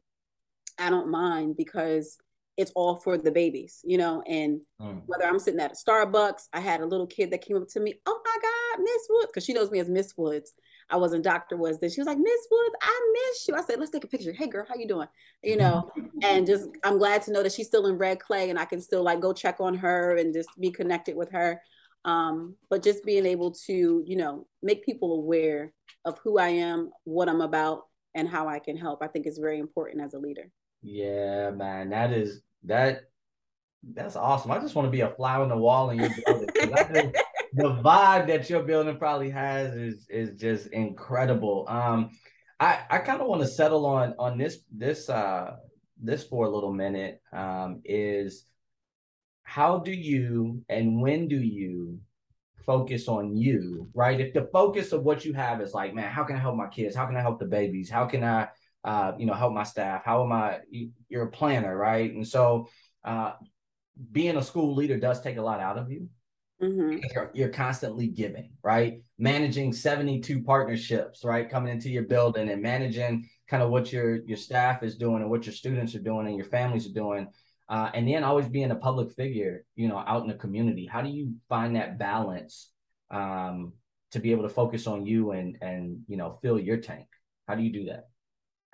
[0.79, 2.19] I don't mind because
[2.57, 4.23] it's all for the babies, you know.
[4.27, 5.03] And mm.
[5.07, 7.81] whether I'm sitting at a Starbucks, I had a little kid that came up to
[7.81, 10.55] me, oh my God, Miss Woods, because she knows me as Miss Woods.
[10.89, 11.57] I wasn't Dr.
[11.57, 11.79] Woods.
[11.81, 13.55] Then she was like, Miss Woods, I miss you.
[13.57, 14.33] I said, let's take a picture.
[14.33, 15.09] Hey girl, how you doing?
[15.43, 15.91] You know,
[16.23, 18.81] and just I'm glad to know that she's still in red clay and I can
[18.81, 21.61] still like go check on her and just be connected with her.
[22.05, 25.73] Um, but just being able to, you know, make people aware
[26.05, 27.83] of who I am, what I'm about,
[28.15, 30.51] and how I can help, I think is very important as a leader.
[30.83, 33.03] Yeah, man, that is that
[33.95, 34.51] that's awesome.
[34.51, 36.49] I just want to be a fly on the wall in your building.
[37.55, 41.67] the vibe that your building probably has is is just incredible.
[41.69, 42.11] Um,
[42.61, 45.57] I I kind of want to settle on on this this uh
[46.03, 47.21] this for a little minute.
[47.33, 48.45] Um, is
[49.43, 52.01] how do you and when do you
[52.67, 54.21] focus on you, right?
[54.21, 56.67] If the focus of what you have is like, man, how can I help my
[56.67, 56.97] kids?
[56.97, 57.89] How can I help the babies?
[57.89, 58.49] How can I,
[58.87, 60.05] uh, you know, help my staff?
[60.05, 60.61] How am I?
[61.09, 62.11] You're a planner, right?
[62.15, 62.69] And so
[63.05, 63.33] uh,
[64.13, 66.09] being a school leader does take a lot out of you.
[66.63, 66.99] Mm-hmm.
[67.13, 69.03] You're, you're, constantly giving, right?
[69.19, 71.51] Managing 72 partnerships, right?
[71.51, 75.29] Coming into your building and managing kind of what your your staff is doing and
[75.31, 77.29] what your students are doing and your families are doing.
[77.69, 80.87] Uh, and then always being a public figure, you know, out in the community.
[80.87, 82.71] How do you find that balance
[83.11, 83.73] um,
[84.13, 87.09] to be able to focus on you and and you know fill your tank?
[87.49, 88.07] How do you do that?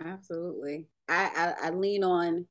[0.04, 0.88] Absolutely.
[1.08, 2.46] I, I, I lean on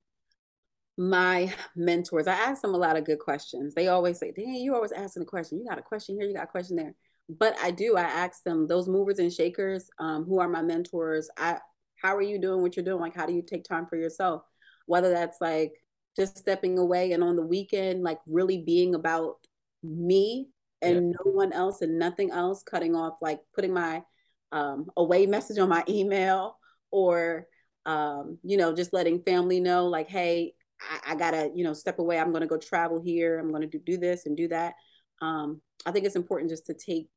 [0.98, 3.74] my mentors, I ask them a lot of good questions.
[3.74, 5.60] They always say, "Dang, you always asking a question.
[5.60, 6.94] You got a question here, you got a question there."
[7.30, 7.96] But I do.
[7.96, 11.30] I ask them those movers and shakers, um, who are my mentors.
[11.38, 11.58] I,
[12.02, 13.00] how are you doing what you're doing?
[13.00, 14.44] Like, how do you take time for yourself?
[14.86, 15.74] Whether that's like
[16.16, 19.36] just stepping away and on the weekend, like really being about
[19.84, 20.50] me
[20.82, 21.18] and yeah.
[21.24, 24.04] no one else and nothing else, cutting off, like putting my
[24.52, 26.58] um, away message on my email
[26.92, 27.48] or
[27.86, 32.00] um, you know, just letting family know, like, hey, I, I gotta, you know, step
[32.00, 32.20] away.
[32.20, 33.40] I'm gonna go travel here.
[33.40, 34.76] I'm gonna do, do this and do that.
[35.22, 37.08] Um, I think it's important just to take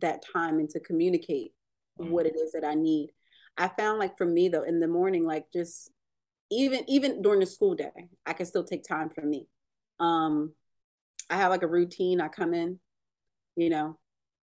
[0.00, 1.52] that time and to communicate
[2.00, 2.10] mm-hmm.
[2.10, 3.10] what it is that I need.
[3.56, 5.90] I found like for me though, in the morning, like just
[6.50, 9.48] even even during the school day, I can still take time for me.
[10.00, 10.52] Um,
[11.30, 12.20] I have like a routine.
[12.20, 12.78] I come in,
[13.56, 13.98] you know,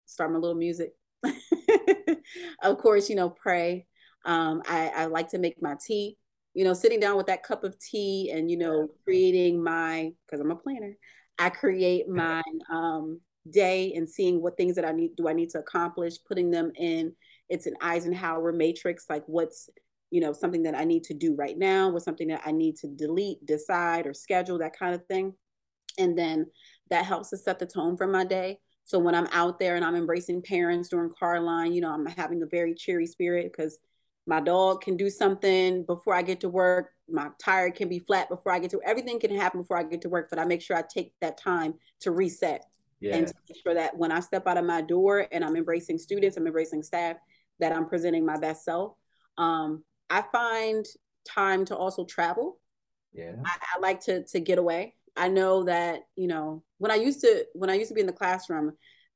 [0.07, 0.93] start my little music.
[2.62, 3.87] of course, you know, pray.
[4.25, 6.16] Um, I, I like to make my tea
[6.55, 10.41] you know, sitting down with that cup of tea and, you know, creating my, because
[10.41, 10.97] I'm a planner,
[11.37, 13.20] I create my um,
[13.51, 16.70] day and seeing what things that I need, do I need to accomplish, putting them
[16.77, 17.12] in,
[17.49, 19.68] it's an Eisenhower matrix, like what's,
[20.11, 22.77] you know, something that I need to do right now, what's something that I need
[22.77, 25.35] to delete, decide, or schedule, that kind of thing.
[25.99, 26.47] And then
[26.91, 28.61] that helps to set the tone for my day.
[28.85, 32.07] So when I'm out there and I'm embracing parents during car line, you know, I'm
[32.07, 33.79] having a very cheery spirit because
[34.27, 36.91] my dog can do something before I get to work.
[37.09, 40.03] My tire can be flat before I get to everything can happen before I get
[40.03, 42.64] to work, but I make sure I take that time to reset
[43.01, 43.16] yeah.
[43.16, 45.99] and to make sure that when I step out of my door and I'm embracing
[45.99, 47.16] students, I'm embracing staff,
[47.61, 48.95] that I'm presenting my best self.
[49.37, 50.85] Um, I find
[51.29, 52.59] time to also travel.
[53.12, 53.35] Yeah.
[53.45, 54.95] I, I like to to get away.
[55.16, 58.07] I know that, you know, when I used to when I used to be in
[58.07, 58.72] the classroom,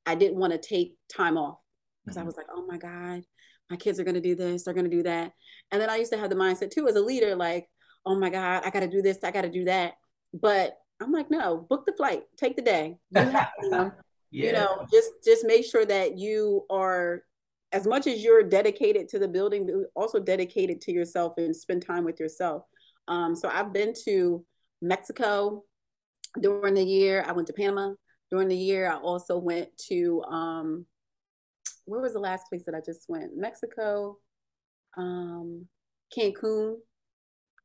[0.07, 1.59] I didn't want to take time off
[2.05, 2.25] because mm-hmm.
[2.25, 3.25] I was like, oh my God,
[3.71, 5.33] my kids are going to do this, they're going to do that.
[5.71, 7.69] And then I used to have the mindset too as a leader, like,
[8.07, 9.95] oh my God, I got to do this, I got to do that.
[10.33, 12.99] But I'm like, no, book the flight, take the day.
[13.11, 13.93] You, have, you, know,
[14.31, 14.47] yeah.
[14.47, 17.23] you know, just just make sure that you are
[17.73, 22.05] as much as you're dedicated to the building, also dedicated to yourself and spend time
[22.05, 22.65] with yourself.
[23.09, 24.45] Um, so I've been to
[24.81, 25.65] Mexico
[26.41, 27.25] during the year.
[27.27, 27.93] I went to Panama
[28.31, 28.91] during the year.
[28.91, 30.87] I also went to um,
[31.89, 33.37] where was the last place that I just went?
[33.37, 34.19] Mexico,
[34.97, 35.67] um,
[36.17, 36.77] Cancun.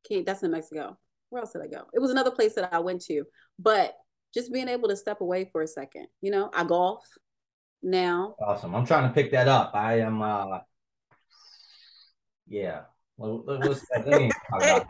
[0.07, 0.97] Can, that's in Mexico.
[1.29, 1.85] Where else did I go?
[1.93, 3.23] It was another place that I went to,
[3.57, 3.95] but
[4.33, 6.07] just being able to step away for a second.
[6.21, 7.05] You know, I golf
[7.81, 8.35] now.
[8.39, 8.75] Awesome.
[8.75, 9.71] I'm trying to pick that up.
[9.73, 10.21] I am.
[10.21, 10.59] uh
[12.47, 12.81] Yeah.
[13.17, 13.45] Well,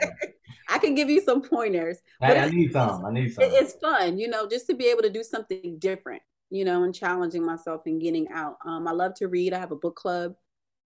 [0.69, 1.97] I can give you some pointers.
[2.21, 3.05] I, I need some.
[3.05, 3.43] I need some.
[3.45, 6.21] It's fun, you know, just to be able to do something different,
[6.53, 8.57] you know, and challenging myself and getting out.
[8.63, 9.53] Um, I love to read.
[9.53, 10.35] I have a book club,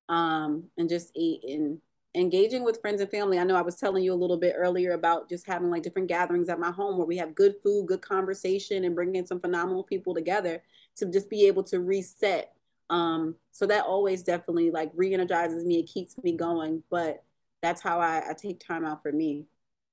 [0.08, 1.80] um, and just eat and
[2.16, 3.38] engaging with friends and family.
[3.38, 6.08] I know I was telling you a little bit earlier about just having like different
[6.08, 9.84] gatherings at my home where we have good food, good conversation, and bringing some phenomenal
[9.84, 10.64] people together
[10.96, 12.54] to just be able to reset.
[12.90, 15.80] Um, so that always definitely like re-energizes me.
[15.80, 16.82] It keeps me going.
[16.90, 17.26] But
[17.62, 19.48] that's how I, I take time out for me.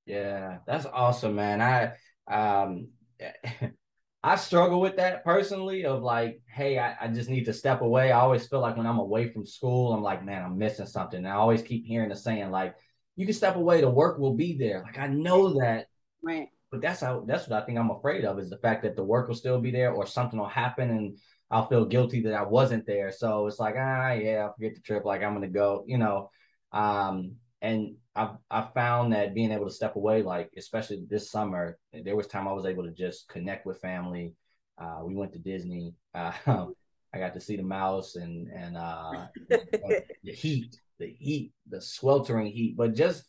[0.06, 1.60] Yeah, that's awesome, man.
[1.60, 1.94] I
[2.32, 2.88] um
[4.24, 8.10] I struggle with that personally of like, hey, I, I just need to step away.
[8.10, 11.18] I always feel like when I'm away from school, I'm like, man, I'm missing something.
[11.18, 12.74] And I always keep hearing the saying, like,
[13.16, 14.82] you can step away, the work will be there.
[14.82, 15.88] Like I know that.
[16.22, 16.48] Right.
[16.70, 19.04] But that's how that's what I think I'm afraid of is the fact that the
[19.04, 21.18] work will still be there or something will happen and
[21.50, 23.12] I'll feel guilty that I wasn't there.
[23.12, 25.04] So it's like, ah, yeah, I'll forget the trip.
[25.04, 26.30] Like I'm gonna go, you know.
[26.72, 31.78] Um, and I've I found that being able to step away, like especially this summer,
[31.92, 34.34] there was time I was able to just connect with family.
[34.78, 35.94] Uh, we went to Disney.
[36.14, 36.66] Uh,
[37.12, 42.50] I got to see the mouse and and uh, the heat, the heat, the sweltering
[42.52, 43.24] heat, but just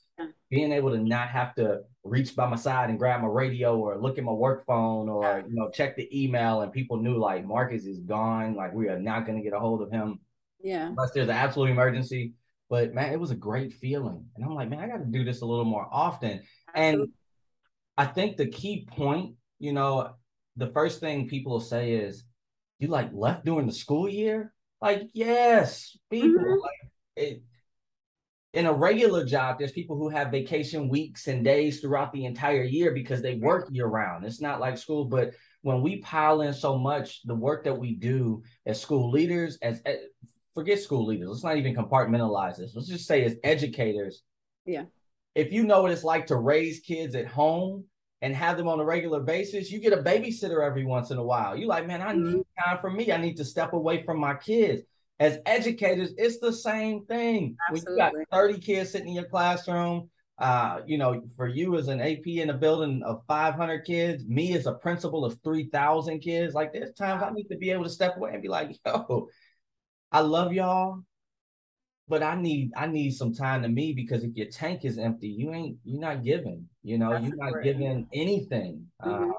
[0.50, 3.98] being able to not have to reach by my side and grab my radio or
[3.98, 7.46] look at my work phone or you know check the email and people knew like
[7.46, 10.20] Marcus is gone, like we are not going to get a hold of him.
[10.62, 10.88] Yeah.
[10.88, 12.34] Unless there's an absolute emergency.
[12.70, 14.26] But man, it was a great feeling.
[14.36, 16.41] And I'm like, man, I got to do this a little more often.
[16.74, 17.07] And
[17.97, 20.16] I think the key point, you know,
[20.57, 22.24] the first thing people will say is,
[22.80, 24.53] you like left during the school year?
[24.82, 26.30] Like, yes, people.
[26.30, 26.59] Mm-hmm.
[26.59, 27.43] Like it,
[28.53, 32.63] in a regular job, there's people who have vacation weeks and days throughout the entire
[32.63, 34.26] year because they work year round.
[34.26, 37.95] It's not like school, but when we pile in so much, the work that we
[37.95, 39.82] do as school leaders, as
[40.56, 41.28] forget school leaders.
[41.28, 42.74] Let's not even compartmentalize this.
[42.74, 44.24] Let's just say as educators.
[44.66, 44.86] Yeah.
[45.36, 47.84] If you know what it's like to raise kids at home
[48.22, 51.24] and have them on a regular basis, you get a babysitter every once in a
[51.24, 51.58] while.
[51.58, 52.70] You like, man, I need mm-hmm.
[52.70, 53.12] time for me.
[53.12, 54.82] I need to step away from my kids.
[55.20, 57.58] As educators, it's the same thing.
[57.70, 58.01] Absolutely.
[58.01, 61.88] When you got 30 kids sitting in your classroom, uh, you know, for you as
[61.88, 66.53] an AP in a building of 500 kids, me as a principal of 3,000 kids,
[66.53, 69.30] like there's times I need to be able to step away and be like, yo,
[70.16, 71.03] I love y'all,
[72.07, 75.28] but I need I need some time to me because if your tank is empty,
[75.28, 76.70] you ain't you're not giving.
[76.84, 78.86] You know, That's you're not giving anything.
[79.03, 79.32] Mm-hmm.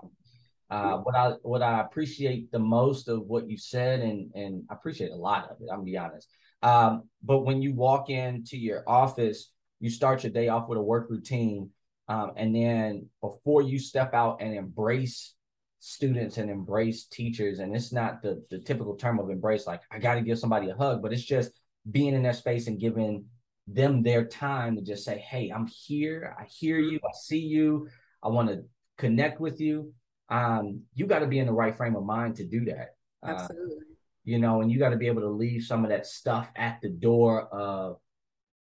[0.70, 4.64] Uh, uh, what I what I appreciate the most of what you said, and and
[4.68, 5.68] I appreciate a lot of it.
[5.70, 6.28] I'm gonna be honest.
[6.62, 9.50] Um, but when you walk into your office,
[9.80, 11.70] you start your day off with a work routine,
[12.08, 15.35] um, and then before you step out and embrace
[15.78, 17.58] students and embrace teachers.
[17.58, 20.70] And it's not the the typical term of embrace like i got to give somebody
[20.70, 21.52] a hug but it's just
[21.90, 23.24] being in that space and giving
[23.68, 26.36] them their time to just say hey i'm here.
[26.38, 26.98] I hear you.
[27.04, 27.88] I see you.
[28.22, 28.64] I want to
[28.96, 29.92] connect with you.
[30.28, 32.96] Um you got to be in the right frame of mind to do that.
[33.22, 33.76] Uh, absolutely.
[33.76, 36.48] uh, you know and you got to be able to leave some of that stuff
[36.56, 37.98] at the door of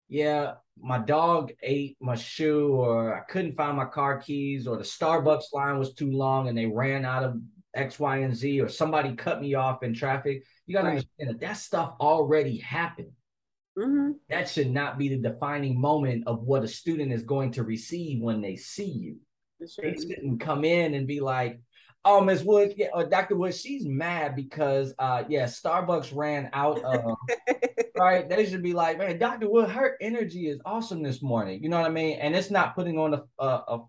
[0.08, 4.82] yeah my dog ate my shoe or I couldn't find my car keys or the
[4.82, 7.40] Starbucks line was too long and they ran out of
[7.74, 10.44] X, Y, and Z or somebody cut me off in traffic.
[10.66, 10.92] You got to right.
[10.92, 13.12] understand that that stuff already happened.
[13.78, 14.12] Mm-hmm.
[14.28, 18.20] That should not be the defining moment of what a student is going to receive
[18.20, 19.16] when they see you.
[19.60, 21.60] They shouldn't come in and be like,
[22.04, 23.36] oh, Miss Woods, yeah, or Dr.
[23.36, 27.16] Woods, she's mad because uh yeah, Starbucks ran out of
[27.96, 28.28] right.
[28.28, 29.48] They should be like, man, Dr.
[29.48, 31.62] Wood, her energy is awesome this morning.
[31.62, 32.18] You know what I mean?
[32.18, 33.84] And it's not putting on a, a, a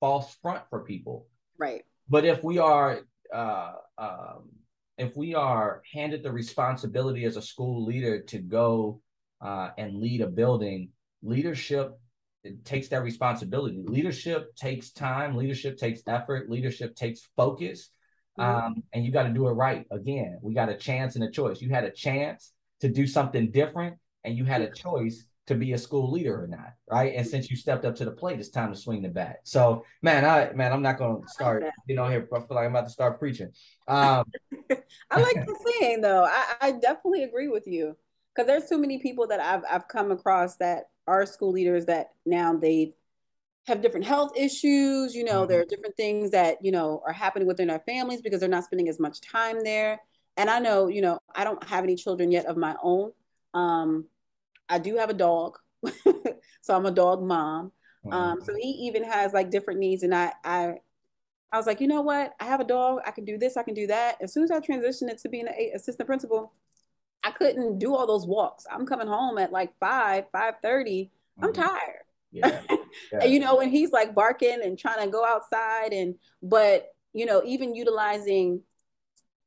[0.00, 1.26] false front for people.
[1.58, 1.82] Right.
[2.08, 3.00] But if we are
[3.32, 4.50] uh um
[4.98, 9.00] if we are handed the responsibility as a school leader to go
[9.40, 10.90] uh, and lead a building,
[11.22, 11.98] leadership
[12.44, 13.82] it takes that responsibility.
[13.86, 17.90] Leadership takes time, leadership takes effort, leadership takes focus.
[18.38, 18.66] Mm-hmm.
[18.66, 19.86] Um, and you got to do it right.
[19.90, 21.60] Again, we got a chance and a choice.
[21.60, 25.72] You had a chance to do something different, and you had a choice to be
[25.72, 27.14] a school leader or not, right?
[27.14, 29.40] And since you stepped up to the plate, it's time to swing the bat.
[29.44, 32.26] So, man, I man, I'm not going to start, you know, here.
[32.32, 33.52] I feel like I'm about to start preaching.
[33.86, 34.24] Um,
[35.10, 36.24] I like the saying though.
[36.24, 37.96] I, I definitely agree with you
[38.34, 42.12] because there's too many people that I've I've come across that are school leaders that
[42.24, 42.92] now they've
[43.80, 45.14] different health issues.
[45.14, 45.48] You know, mm-hmm.
[45.50, 48.64] there are different things that, you know, are happening within our families because they're not
[48.64, 50.00] spending as much time there.
[50.36, 53.12] And I know, you know, I don't have any children yet of my own.
[53.54, 54.06] Um,
[54.68, 55.58] I do have a dog.
[56.60, 57.72] so I'm a dog mom.
[58.10, 60.02] Um, so he even has like different needs.
[60.02, 60.74] And I, I,
[61.52, 62.34] I was like, you know what?
[62.40, 63.00] I have a dog.
[63.06, 63.56] I can do this.
[63.56, 64.16] I can do that.
[64.20, 66.52] As soon as I transitioned into being an assistant principal,
[67.24, 68.66] I couldn't do all those walks.
[68.70, 71.10] I'm coming home at like five, five thirty.
[71.40, 71.62] I'm mm-hmm.
[71.62, 72.04] tired.
[72.30, 72.60] Yeah.
[73.12, 73.20] yeah.
[73.22, 77.26] and, you know, and he's like barking and trying to go outside and but you
[77.26, 78.60] know, even utilizing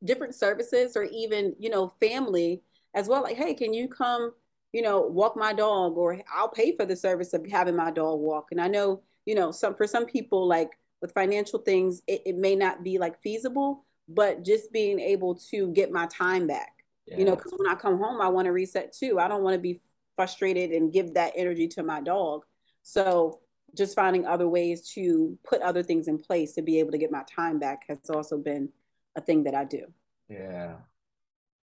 [0.04, 2.64] different services or even, you know, family
[2.96, 3.22] as well.
[3.22, 4.32] Like, hey, can you come,
[4.72, 8.20] you know, walk my dog or I'll pay for the service of having my dog
[8.20, 8.48] walk.
[8.52, 10.72] And I know, you know, some for some people like
[11.02, 15.68] with financial things, it, it may not be like feasible, but just being able to
[15.74, 16.77] get my time back.
[17.08, 17.18] Yeah.
[17.18, 19.20] You know, because when I come home, I want to reset too.
[19.20, 19.82] I don't want to be
[20.16, 22.44] frustrated and give that energy to my dog.
[22.84, 23.40] So
[23.76, 27.12] just finding other ways to put other things in place to be able to get
[27.12, 28.70] my time back has also been
[29.16, 29.86] a thing that I do.
[30.30, 30.76] Yeah.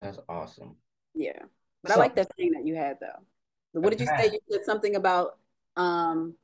[0.02, 0.76] That's awesome.
[1.14, 1.40] Yeah.
[1.84, 3.24] But so, I like that thing that you had though.
[3.74, 4.32] What did you say?
[4.32, 5.38] You said something about
[5.78, 6.36] um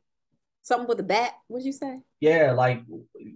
[0.61, 1.33] something with a bat.
[1.47, 2.01] What did you say?
[2.19, 2.83] Yeah, like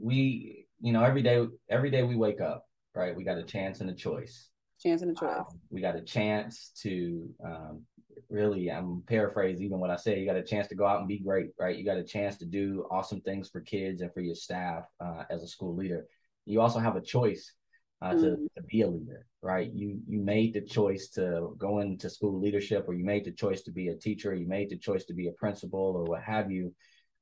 [0.01, 3.15] we, you know, every day every day we wake up, right?
[3.15, 4.49] We got a chance and a choice.
[4.81, 5.37] Chance and a choice.
[5.37, 7.81] Um, we got a chance to um,
[8.29, 11.07] really i'm paraphrasing even what i say you got a chance to go out and
[11.07, 11.77] be great right?
[11.77, 15.23] You got a chance to do awesome things for kids and for your staff uh,
[15.29, 16.05] as a school leader.
[16.45, 17.53] You also have a choice
[18.01, 18.21] uh, mm.
[18.21, 19.71] to, to be a leader right?
[19.71, 23.61] You you made the choice to go into school leadership or you made the choice
[23.63, 26.51] to be a teacher you made the choice to be a principal or what have
[26.51, 26.73] you.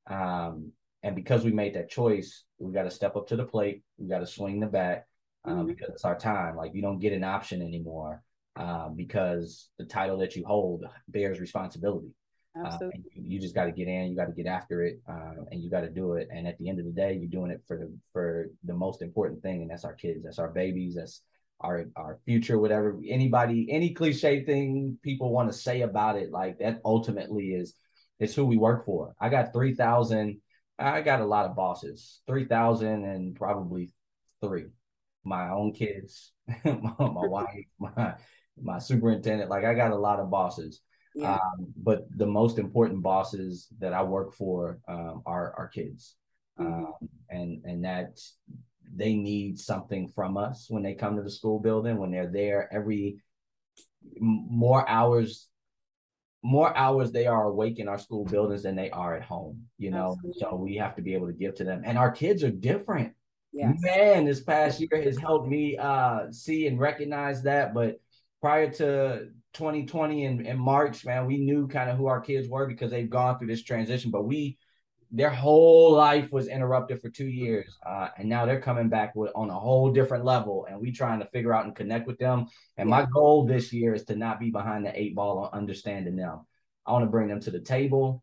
[0.10, 0.72] Um,
[1.04, 4.08] and because we made that choice we got to step up to the plate we
[4.08, 5.06] got to swing the bat
[5.48, 5.68] um, mm.
[5.68, 8.22] because it's our time like you don't get an option anymore
[8.58, 12.10] um, because the title that you hold bears responsibility.
[12.66, 15.34] Uh, you, you, just got to get in, you got to get after it, uh,
[15.52, 16.28] and you got to do it.
[16.32, 19.04] And at the end of the day, you're doing it for the for the most
[19.04, 21.22] important thing, and that's our kids, that's our babies, that's
[21.62, 23.00] our our future, whatever.
[23.08, 27.76] Anybody, any cliche thing people want to say about it, like that, ultimately is
[28.20, 29.14] is who we work for.
[29.22, 30.42] I got three thousand.
[30.80, 33.92] I got a lot of bosses, three thousand and probably
[34.42, 34.66] three.
[35.28, 36.32] My own kids,
[36.66, 38.16] my, my wife, my
[38.62, 39.50] my superintendent.
[39.50, 40.82] Like I got a lot of bosses.
[41.16, 41.34] Yeah.
[41.34, 46.16] Um, but the most important bosses that I work for um, are our kids,
[46.60, 46.86] mm-hmm.
[46.86, 46.94] um,
[47.30, 48.20] and and that
[48.96, 51.98] they need something from us when they come to the school building.
[51.98, 53.18] When they're there, every
[54.20, 55.48] more hours,
[56.44, 59.64] more hours they are awake in our school buildings than they are at home.
[59.80, 60.40] You know, Absolutely.
[60.40, 61.82] so we have to be able to give to them.
[61.84, 63.14] And our kids are different.
[63.58, 63.76] Yes.
[63.80, 68.00] Man, this past year has helped me uh, see and recognize that, but
[68.40, 72.68] prior to 2020 and, in March, man, we knew kind of who our kids were
[72.68, 74.58] because they've gone through this transition, but we
[75.10, 77.78] their whole life was interrupted for two years.
[77.86, 80.68] Uh, and now they're coming back with on a whole different level.
[80.70, 82.48] And we trying to figure out and connect with them.
[82.76, 86.18] And my goal this year is to not be behind the eight ball on understanding
[86.18, 86.42] them.
[86.86, 88.22] I want to bring them to the table.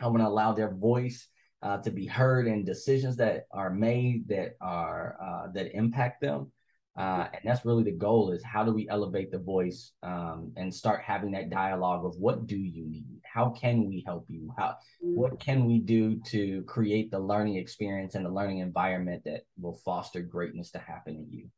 [0.00, 1.28] I want to allow their voice
[1.62, 6.50] uh, to be heard in decisions that are made that are uh, that impact them.
[6.96, 10.74] Uh, and that's really the goal is how do we elevate the voice um, and
[10.74, 13.20] start having that dialogue of what do you need?
[13.22, 14.52] How can we help you?
[14.56, 15.40] How what mm.
[15.40, 20.20] can we do to create the learning experience and the learning environment that will foster
[20.20, 21.48] greatness to happen in you?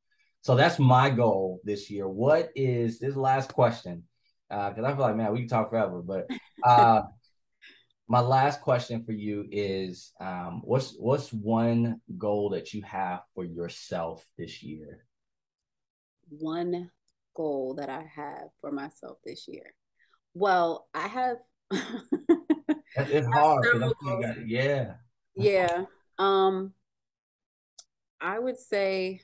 [0.42, 2.06] So that's my goal this year.
[2.06, 4.04] What is this last question
[4.50, 6.28] because uh, i feel like man we can talk forever but
[6.64, 7.02] uh,
[8.10, 13.44] my last question for you is um, what's what's one goal that you have for
[13.44, 15.06] yourself this year
[16.30, 16.90] one
[17.34, 19.74] goal that I have for myself this year?
[20.34, 21.36] Well, I have.
[22.96, 23.66] it's hard.
[23.80, 24.94] Got, yeah.
[25.36, 25.84] Yeah.
[26.18, 26.72] Um,
[28.20, 29.22] I would say,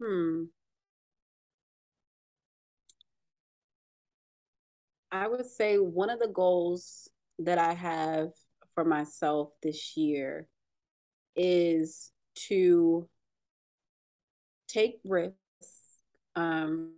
[0.00, 0.44] hmm.
[5.12, 7.08] I would say one of the goals
[7.38, 8.28] that I have
[8.74, 10.48] for myself this year
[11.34, 12.10] is
[12.48, 13.08] to
[14.68, 15.36] take risks
[16.34, 16.92] um,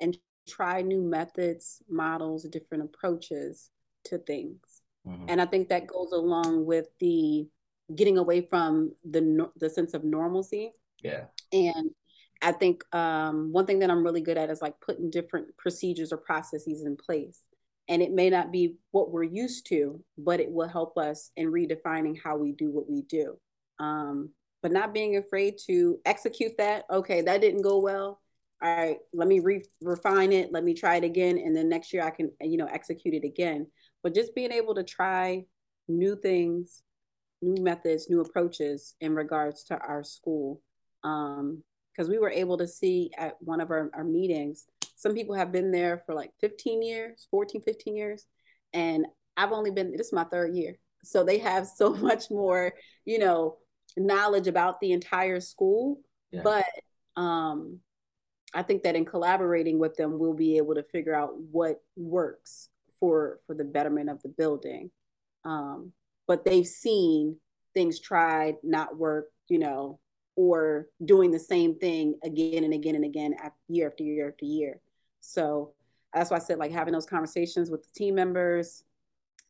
[0.00, 0.16] and
[0.48, 3.70] try new methods, models, different approaches
[4.04, 4.82] to things.
[5.06, 5.26] Mm-hmm.
[5.28, 7.48] And I think that goes along with the
[7.94, 10.72] getting away from the the sense of normalcy.
[11.02, 11.24] Yeah.
[11.52, 11.90] And
[12.42, 16.12] I think um, one thing that I'm really good at is like putting different procedures
[16.12, 17.40] or processes in place.
[17.88, 21.52] And it may not be what we're used to, but it will help us in
[21.52, 23.36] redefining how we do what we do.
[23.78, 24.30] Um,
[24.62, 26.84] but not being afraid to execute that.
[26.90, 28.20] Okay, that didn't go well.
[28.62, 30.50] All right, let me re- refine it.
[30.50, 33.24] Let me try it again, and then next year I can, you know, execute it
[33.24, 33.66] again.
[34.02, 35.44] But just being able to try
[35.88, 36.82] new things,
[37.42, 40.62] new methods, new approaches in regards to our school.
[41.04, 41.62] Um,
[41.96, 44.66] because we were able to see at one of our, our meetings,
[44.96, 48.26] some people have been there for like 15 years, 14, 15 years.
[48.72, 50.76] And I've only been, this is my third year.
[51.04, 52.72] So they have so much more,
[53.04, 53.58] you know,
[53.96, 56.00] knowledge about the entire school.
[56.32, 56.40] Yeah.
[56.42, 56.66] But
[57.20, 57.80] um,
[58.54, 62.70] I think that in collaborating with them, we'll be able to figure out what works
[62.98, 64.90] for for the betterment of the building.
[65.44, 65.92] Um,
[66.26, 67.36] but they've seen
[67.74, 70.00] things tried, not work, you know,
[70.34, 74.44] or doing the same thing again and again and again after year after year after
[74.44, 74.80] year.
[75.26, 75.72] So
[76.14, 78.84] that's why I said like having those conversations with the team members,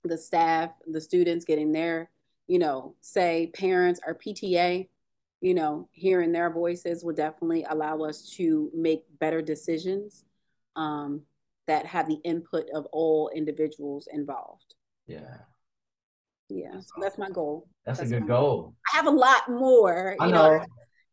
[0.05, 2.11] the staff, the students, getting their,
[2.49, 4.89] you know, say parents or PTA,
[5.41, 10.25] you know, hearing their voices will definitely allow us to make better decisions
[10.77, 11.23] um,
[11.67, 14.75] that have the input of all individuals involved.
[15.07, 15.39] Yeah.
[16.49, 17.69] Yeah, that's, so that's my goal.
[17.85, 18.75] That's, that's a good goal.
[18.93, 20.17] I have a lot more.
[20.21, 20.59] I know.
[20.59, 20.65] know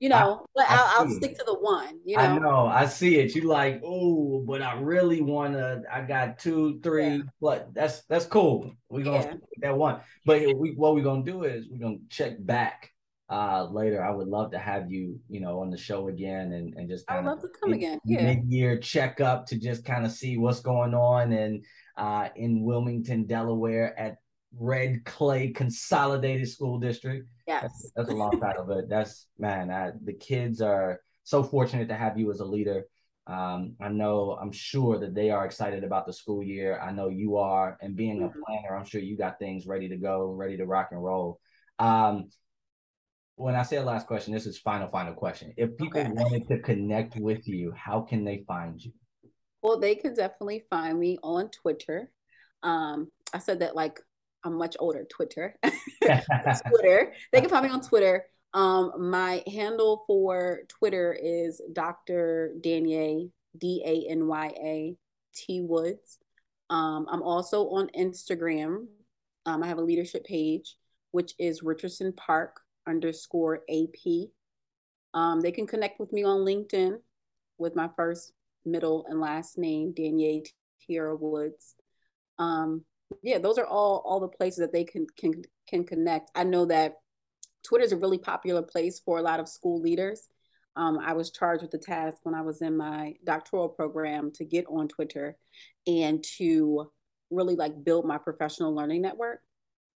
[0.03, 1.97] you know, I, but I'll, I'll stick to the one.
[2.03, 3.33] You know, I know, I see it.
[3.35, 5.81] You like, oh, but I really want to.
[5.89, 7.21] I got two, three, yeah.
[7.39, 8.75] but that's that's cool.
[8.89, 9.33] We're gonna yeah.
[9.61, 10.01] that one.
[10.25, 12.91] But we, what we're gonna do is we're gonna check back
[13.29, 14.03] uh later.
[14.03, 17.09] I would love to have you, you know, on the show again and and just
[17.09, 17.97] I would love to come again.
[18.03, 21.63] Yeah, mid year checkup to just kind of see what's going on and
[21.95, 24.17] uh in Wilmington, Delaware at
[24.59, 27.25] Red Clay Consolidated School District.
[27.47, 29.69] Yes, that's, that's a long title, but that's man.
[29.69, 32.85] I, the kids are so fortunate to have you as a leader.
[33.25, 36.79] Um, I know, I'm sure that they are excited about the school year.
[36.79, 38.37] I know you are, and being mm-hmm.
[38.37, 41.39] a planner, I'm sure you got things ready to go, ready to rock and roll.
[41.79, 42.29] Um,
[43.35, 45.53] when I say the last question, this is final, final question.
[45.57, 46.11] If people okay.
[46.11, 48.91] wanted to connect with you, how can they find you?
[49.61, 52.11] Well, they could definitely find me on Twitter.
[52.61, 53.99] Um, I said that like
[54.43, 55.05] I'm much older.
[55.09, 55.55] Twitter,
[56.03, 57.13] Twitter.
[57.31, 58.25] They can find me on Twitter.
[58.53, 62.53] Um, my handle for Twitter is Dr.
[62.61, 64.97] Danya D A N Y A
[65.33, 66.19] T Woods.
[66.69, 68.87] Um, I'm also on Instagram.
[69.45, 70.77] Um, I have a leadership page,
[71.11, 74.29] which is Richardson Park underscore AP.
[75.13, 76.97] Um, they can connect with me on LinkedIn
[77.57, 78.33] with my first,
[78.65, 80.45] middle, and last name, Danya
[80.85, 81.75] Tierra Woods.
[82.39, 82.83] Um,
[83.21, 86.31] yeah, those are all all the places that they can can can connect.
[86.35, 86.95] I know that
[87.63, 90.27] Twitter is a really popular place for a lot of school leaders.
[90.75, 94.45] Um, I was charged with the task when I was in my doctoral program to
[94.45, 95.37] get on Twitter
[95.85, 96.91] and to
[97.29, 99.39] really like build my professional learning network.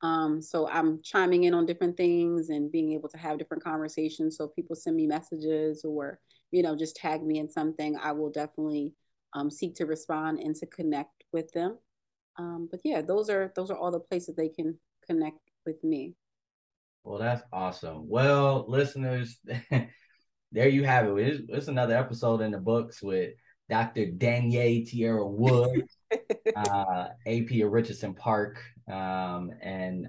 [0.03, 4.37] Um, so I'm chiming in on different things and being able to have different conversations.
[4.37, 6.19] So if people send me messages or
[6.51, 8.93] you know just tag me in something, I will definitely
[9.33, 11.77] um, seek to respond and to connect with them.
[12.37, 16.15] Um, but yeah, those are those are all the places they can connect with me.
[17.03, 18.07] Well, that's awesome.
[18.07, 19.39] Well, listeners,
[20.51, 21.27] there you have it.
[21.27, 23.31] It's, it's, another episode in the books with
[23.69, 24.07] Dr.
[24.07, 25.85] Danya Tierra Wood,
[26.55, 28.61] uh, AP of Richardson Park,
[28.91, 30.07] um, and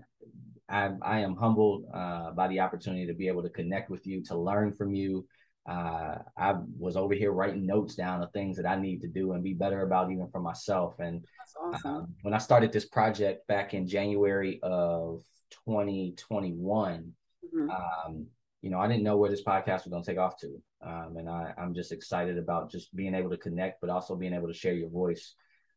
[0.68, 4.22] I, I am humbled uh, by the opportunity to be able to connect with you,
[4.24, 5.26] to learn from you,
[5.68, 9.32] uh, I was over here writing notes down of things that I need to do
[9.32, 10.98] and be better about even for myself.
[10.98, 11.24] And
[11.62, 11.90] awesome.
[11.90, 15.22] um, when I started this project back in January of
[15.66, 17.12] 2021,
[17.54, 17.70] mm-hmm.
[17.70, 18.26] um,
[18.62, 20.62] you know, I didn't know where this podcast was going to take off to.
[20.80, 24.32] Um, and I, I'm just excited about just being able to connect, but also being
[24.32, 25.34] able to share your voice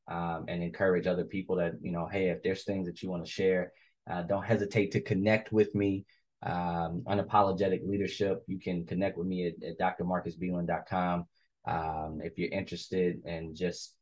[0.09, 3.25] um, and encourage other people that, you know, hey, if there's things that you want
[3.25, 3.73] to share,
[4.09, 6.05] uh, don't hesitate to connect with me
[6.43, 8.43] um, unapologetic leadership.
[8.47, 11.25] You can connect with me at, at drmarcusbeeland.com
[11.67, 13.95] um, if you're interested and just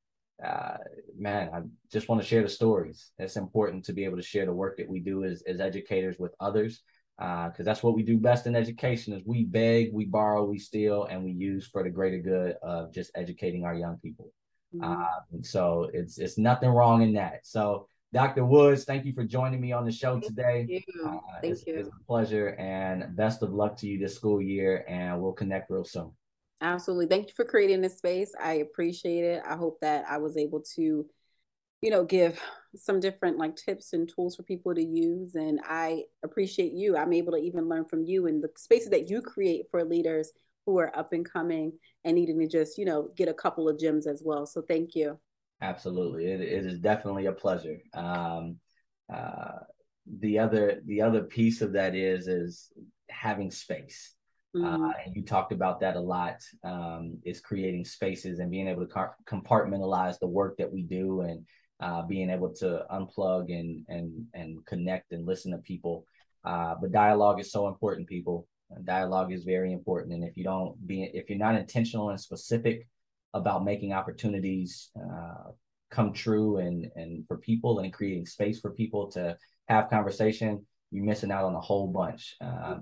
[0.43, 0.77] uh,
[1.17, 1.61] man, I
[1.91, 3.11] just want to share the stories.
[3.19, 6.17] It's important to be able to share the work that we do as, as educators
[6.17, 6.81] with others
[7.17, 10.57] because uh, that's what we do best in education is we beg, we borrow, we
[10.57, 14.31] steal, and we use for the greater good of just educating our young people.
[14.73, 14.89] Mm-hmm.
[14.89, 17.41] Uh, so it's it's nothing wrong in that.
[17.43, 18.43] So Dr.
[18.43, 20.66] Woods, thank you for joining me on the show today.
[20.68, 21.05] Thank you.
[21.05, 21.76] Uh, thank it's, you.
[21.76, 25.70] It's a pleasure and best of luck to you this school year, and we'll connect
[25.70, 26.12] real soon.
[26.62, 27.05] Absolutely.
[27.05, 28.34] Thank you for creating this space.
[28.41, 29.43] I appreciate it.
[29.47, 31.05] I hope that I was able to,
[31.82, 32.41] you know, give
[32.76, 35.36] some different like tips and tools for people to use.
[35.36, 36.97] And I appreciate you.
[36.97, 40.32] I'm able to even learn from you and the spaces that you create for leaders
[40.66, 43.80] who are up and coming and needing to just, you know, get a couple of
[43.80, 44.45] gems as well.
[44.45, 45.18] So thank you.
[45.62, 47.78] Absolutely, it, it is definitely a pleasure.
[47.93, 48.57] Um,
[49.14, 49.60] uh,
[50.20, 52.72] the other the other piece of that is is
[53.10, 54.16] having space.
[54.55, 54.84] Uh, mm-hmm.
[54.86, 56.41] Uh, and you talked about that a lot.
[56.64, 61.45] Um, is creating spaces and being able to compartmentalize the work that we do and
[61.82, 66.05] uh, being able to unplug and and and connect and listen to people.
[66.45, 68.47] Uh, but dialogue is so important, people.
[68.86, 72.88] Dialogue is very important, and if you don't be if you're not intentional and specific
[73.34, 75.38] about making opportunities uh,
[75.89, 79.37] come true and and for people and creating space for people to
[79.67, 82.35] have conversation, you're missing out on a whole bunch.
[82.41, 82.77] Uh,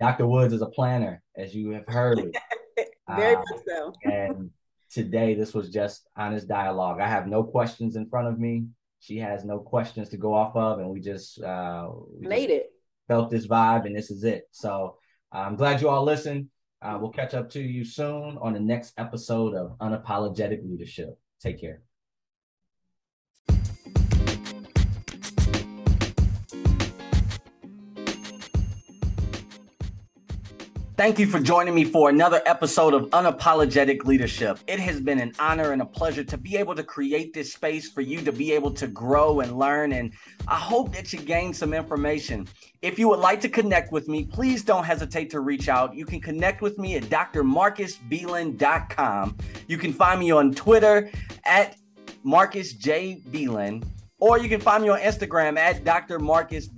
[0.00, 0.26] Dr.
[0.26, 2.18] Woods is a planner, as you have heard.
[3.16, 3.92] Very uh, much so.
[4.04, 4.50] and
[4.90, 7.00] today, this was just honest dialogue.
[7.00, 8.66] I have no questions in front of me.
[9.00, 12.60] She has no questions to go off of, and we just uh, we made just
[12.60, 12.72] it.
[13.08, 14.44] Felt this vibe, and this is it.
[14.52, 14.96] So
[15.32, 16.48] I'm glad you all listened.
[16.82, 21.18] Uh, we'll catch up to you soon on the next episode of Unapologetic Leadership.
[21.40, 21.82] Take care.
[31.00, 34.58] Thank you for joining me for another episode of Unapologetic Leadership.
[34.66, 37.90] It has been an honor and a pleasure to be able to create this space
[37.90, 39.92] for you to be able to grow and learn.
[39.92, 40.12] And
[40.46, 42.46] I hope that you gain some information.
[42.82, 45.94] If you would like to connect with me, please don't hesitate to reach out.
[45.94, 49.38] You can connect with me at drmarcusbeelan.com.
[49.68, 51.10] You can find me on Twitter
[51.46, 51.78] at
[52.24, 53.22] Marcus J.
[53.30, 53.86] Beelan,
[54.18, 56.18] or you can find me on Instagram at Dr.
[56.18, 56.68] Marcus.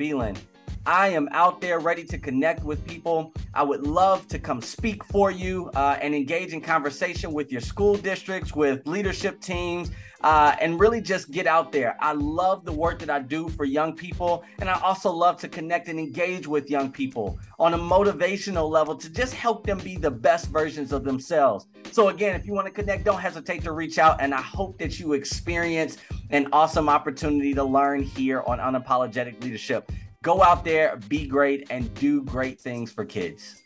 [0.84, 3.32] I am out there ready to connect with people.
[3.54, 7.60] I would love to come speak for you uh, and engage in conversation with your
[7.60, 11.96] school districts, with leadership teams, uh, and really just get out there.
[12.00, 15.48] I love the work that I do for young people, and I also love to
[15.48, 19.96] connect and engage with young people on a motivational level to just help them be
[19.96, 21.66] the best versions of themselves.
[21.92, 24.78] So, again, if you want to connect, don't hesitate to reach out, and I hope
[24.78, 25.98] that you experience
[26.30, 29.92] an awesome opportunity to learn here on Unapologetic Leadership.
[30.22, 33.61] Go out there, be great, and do great things for kids.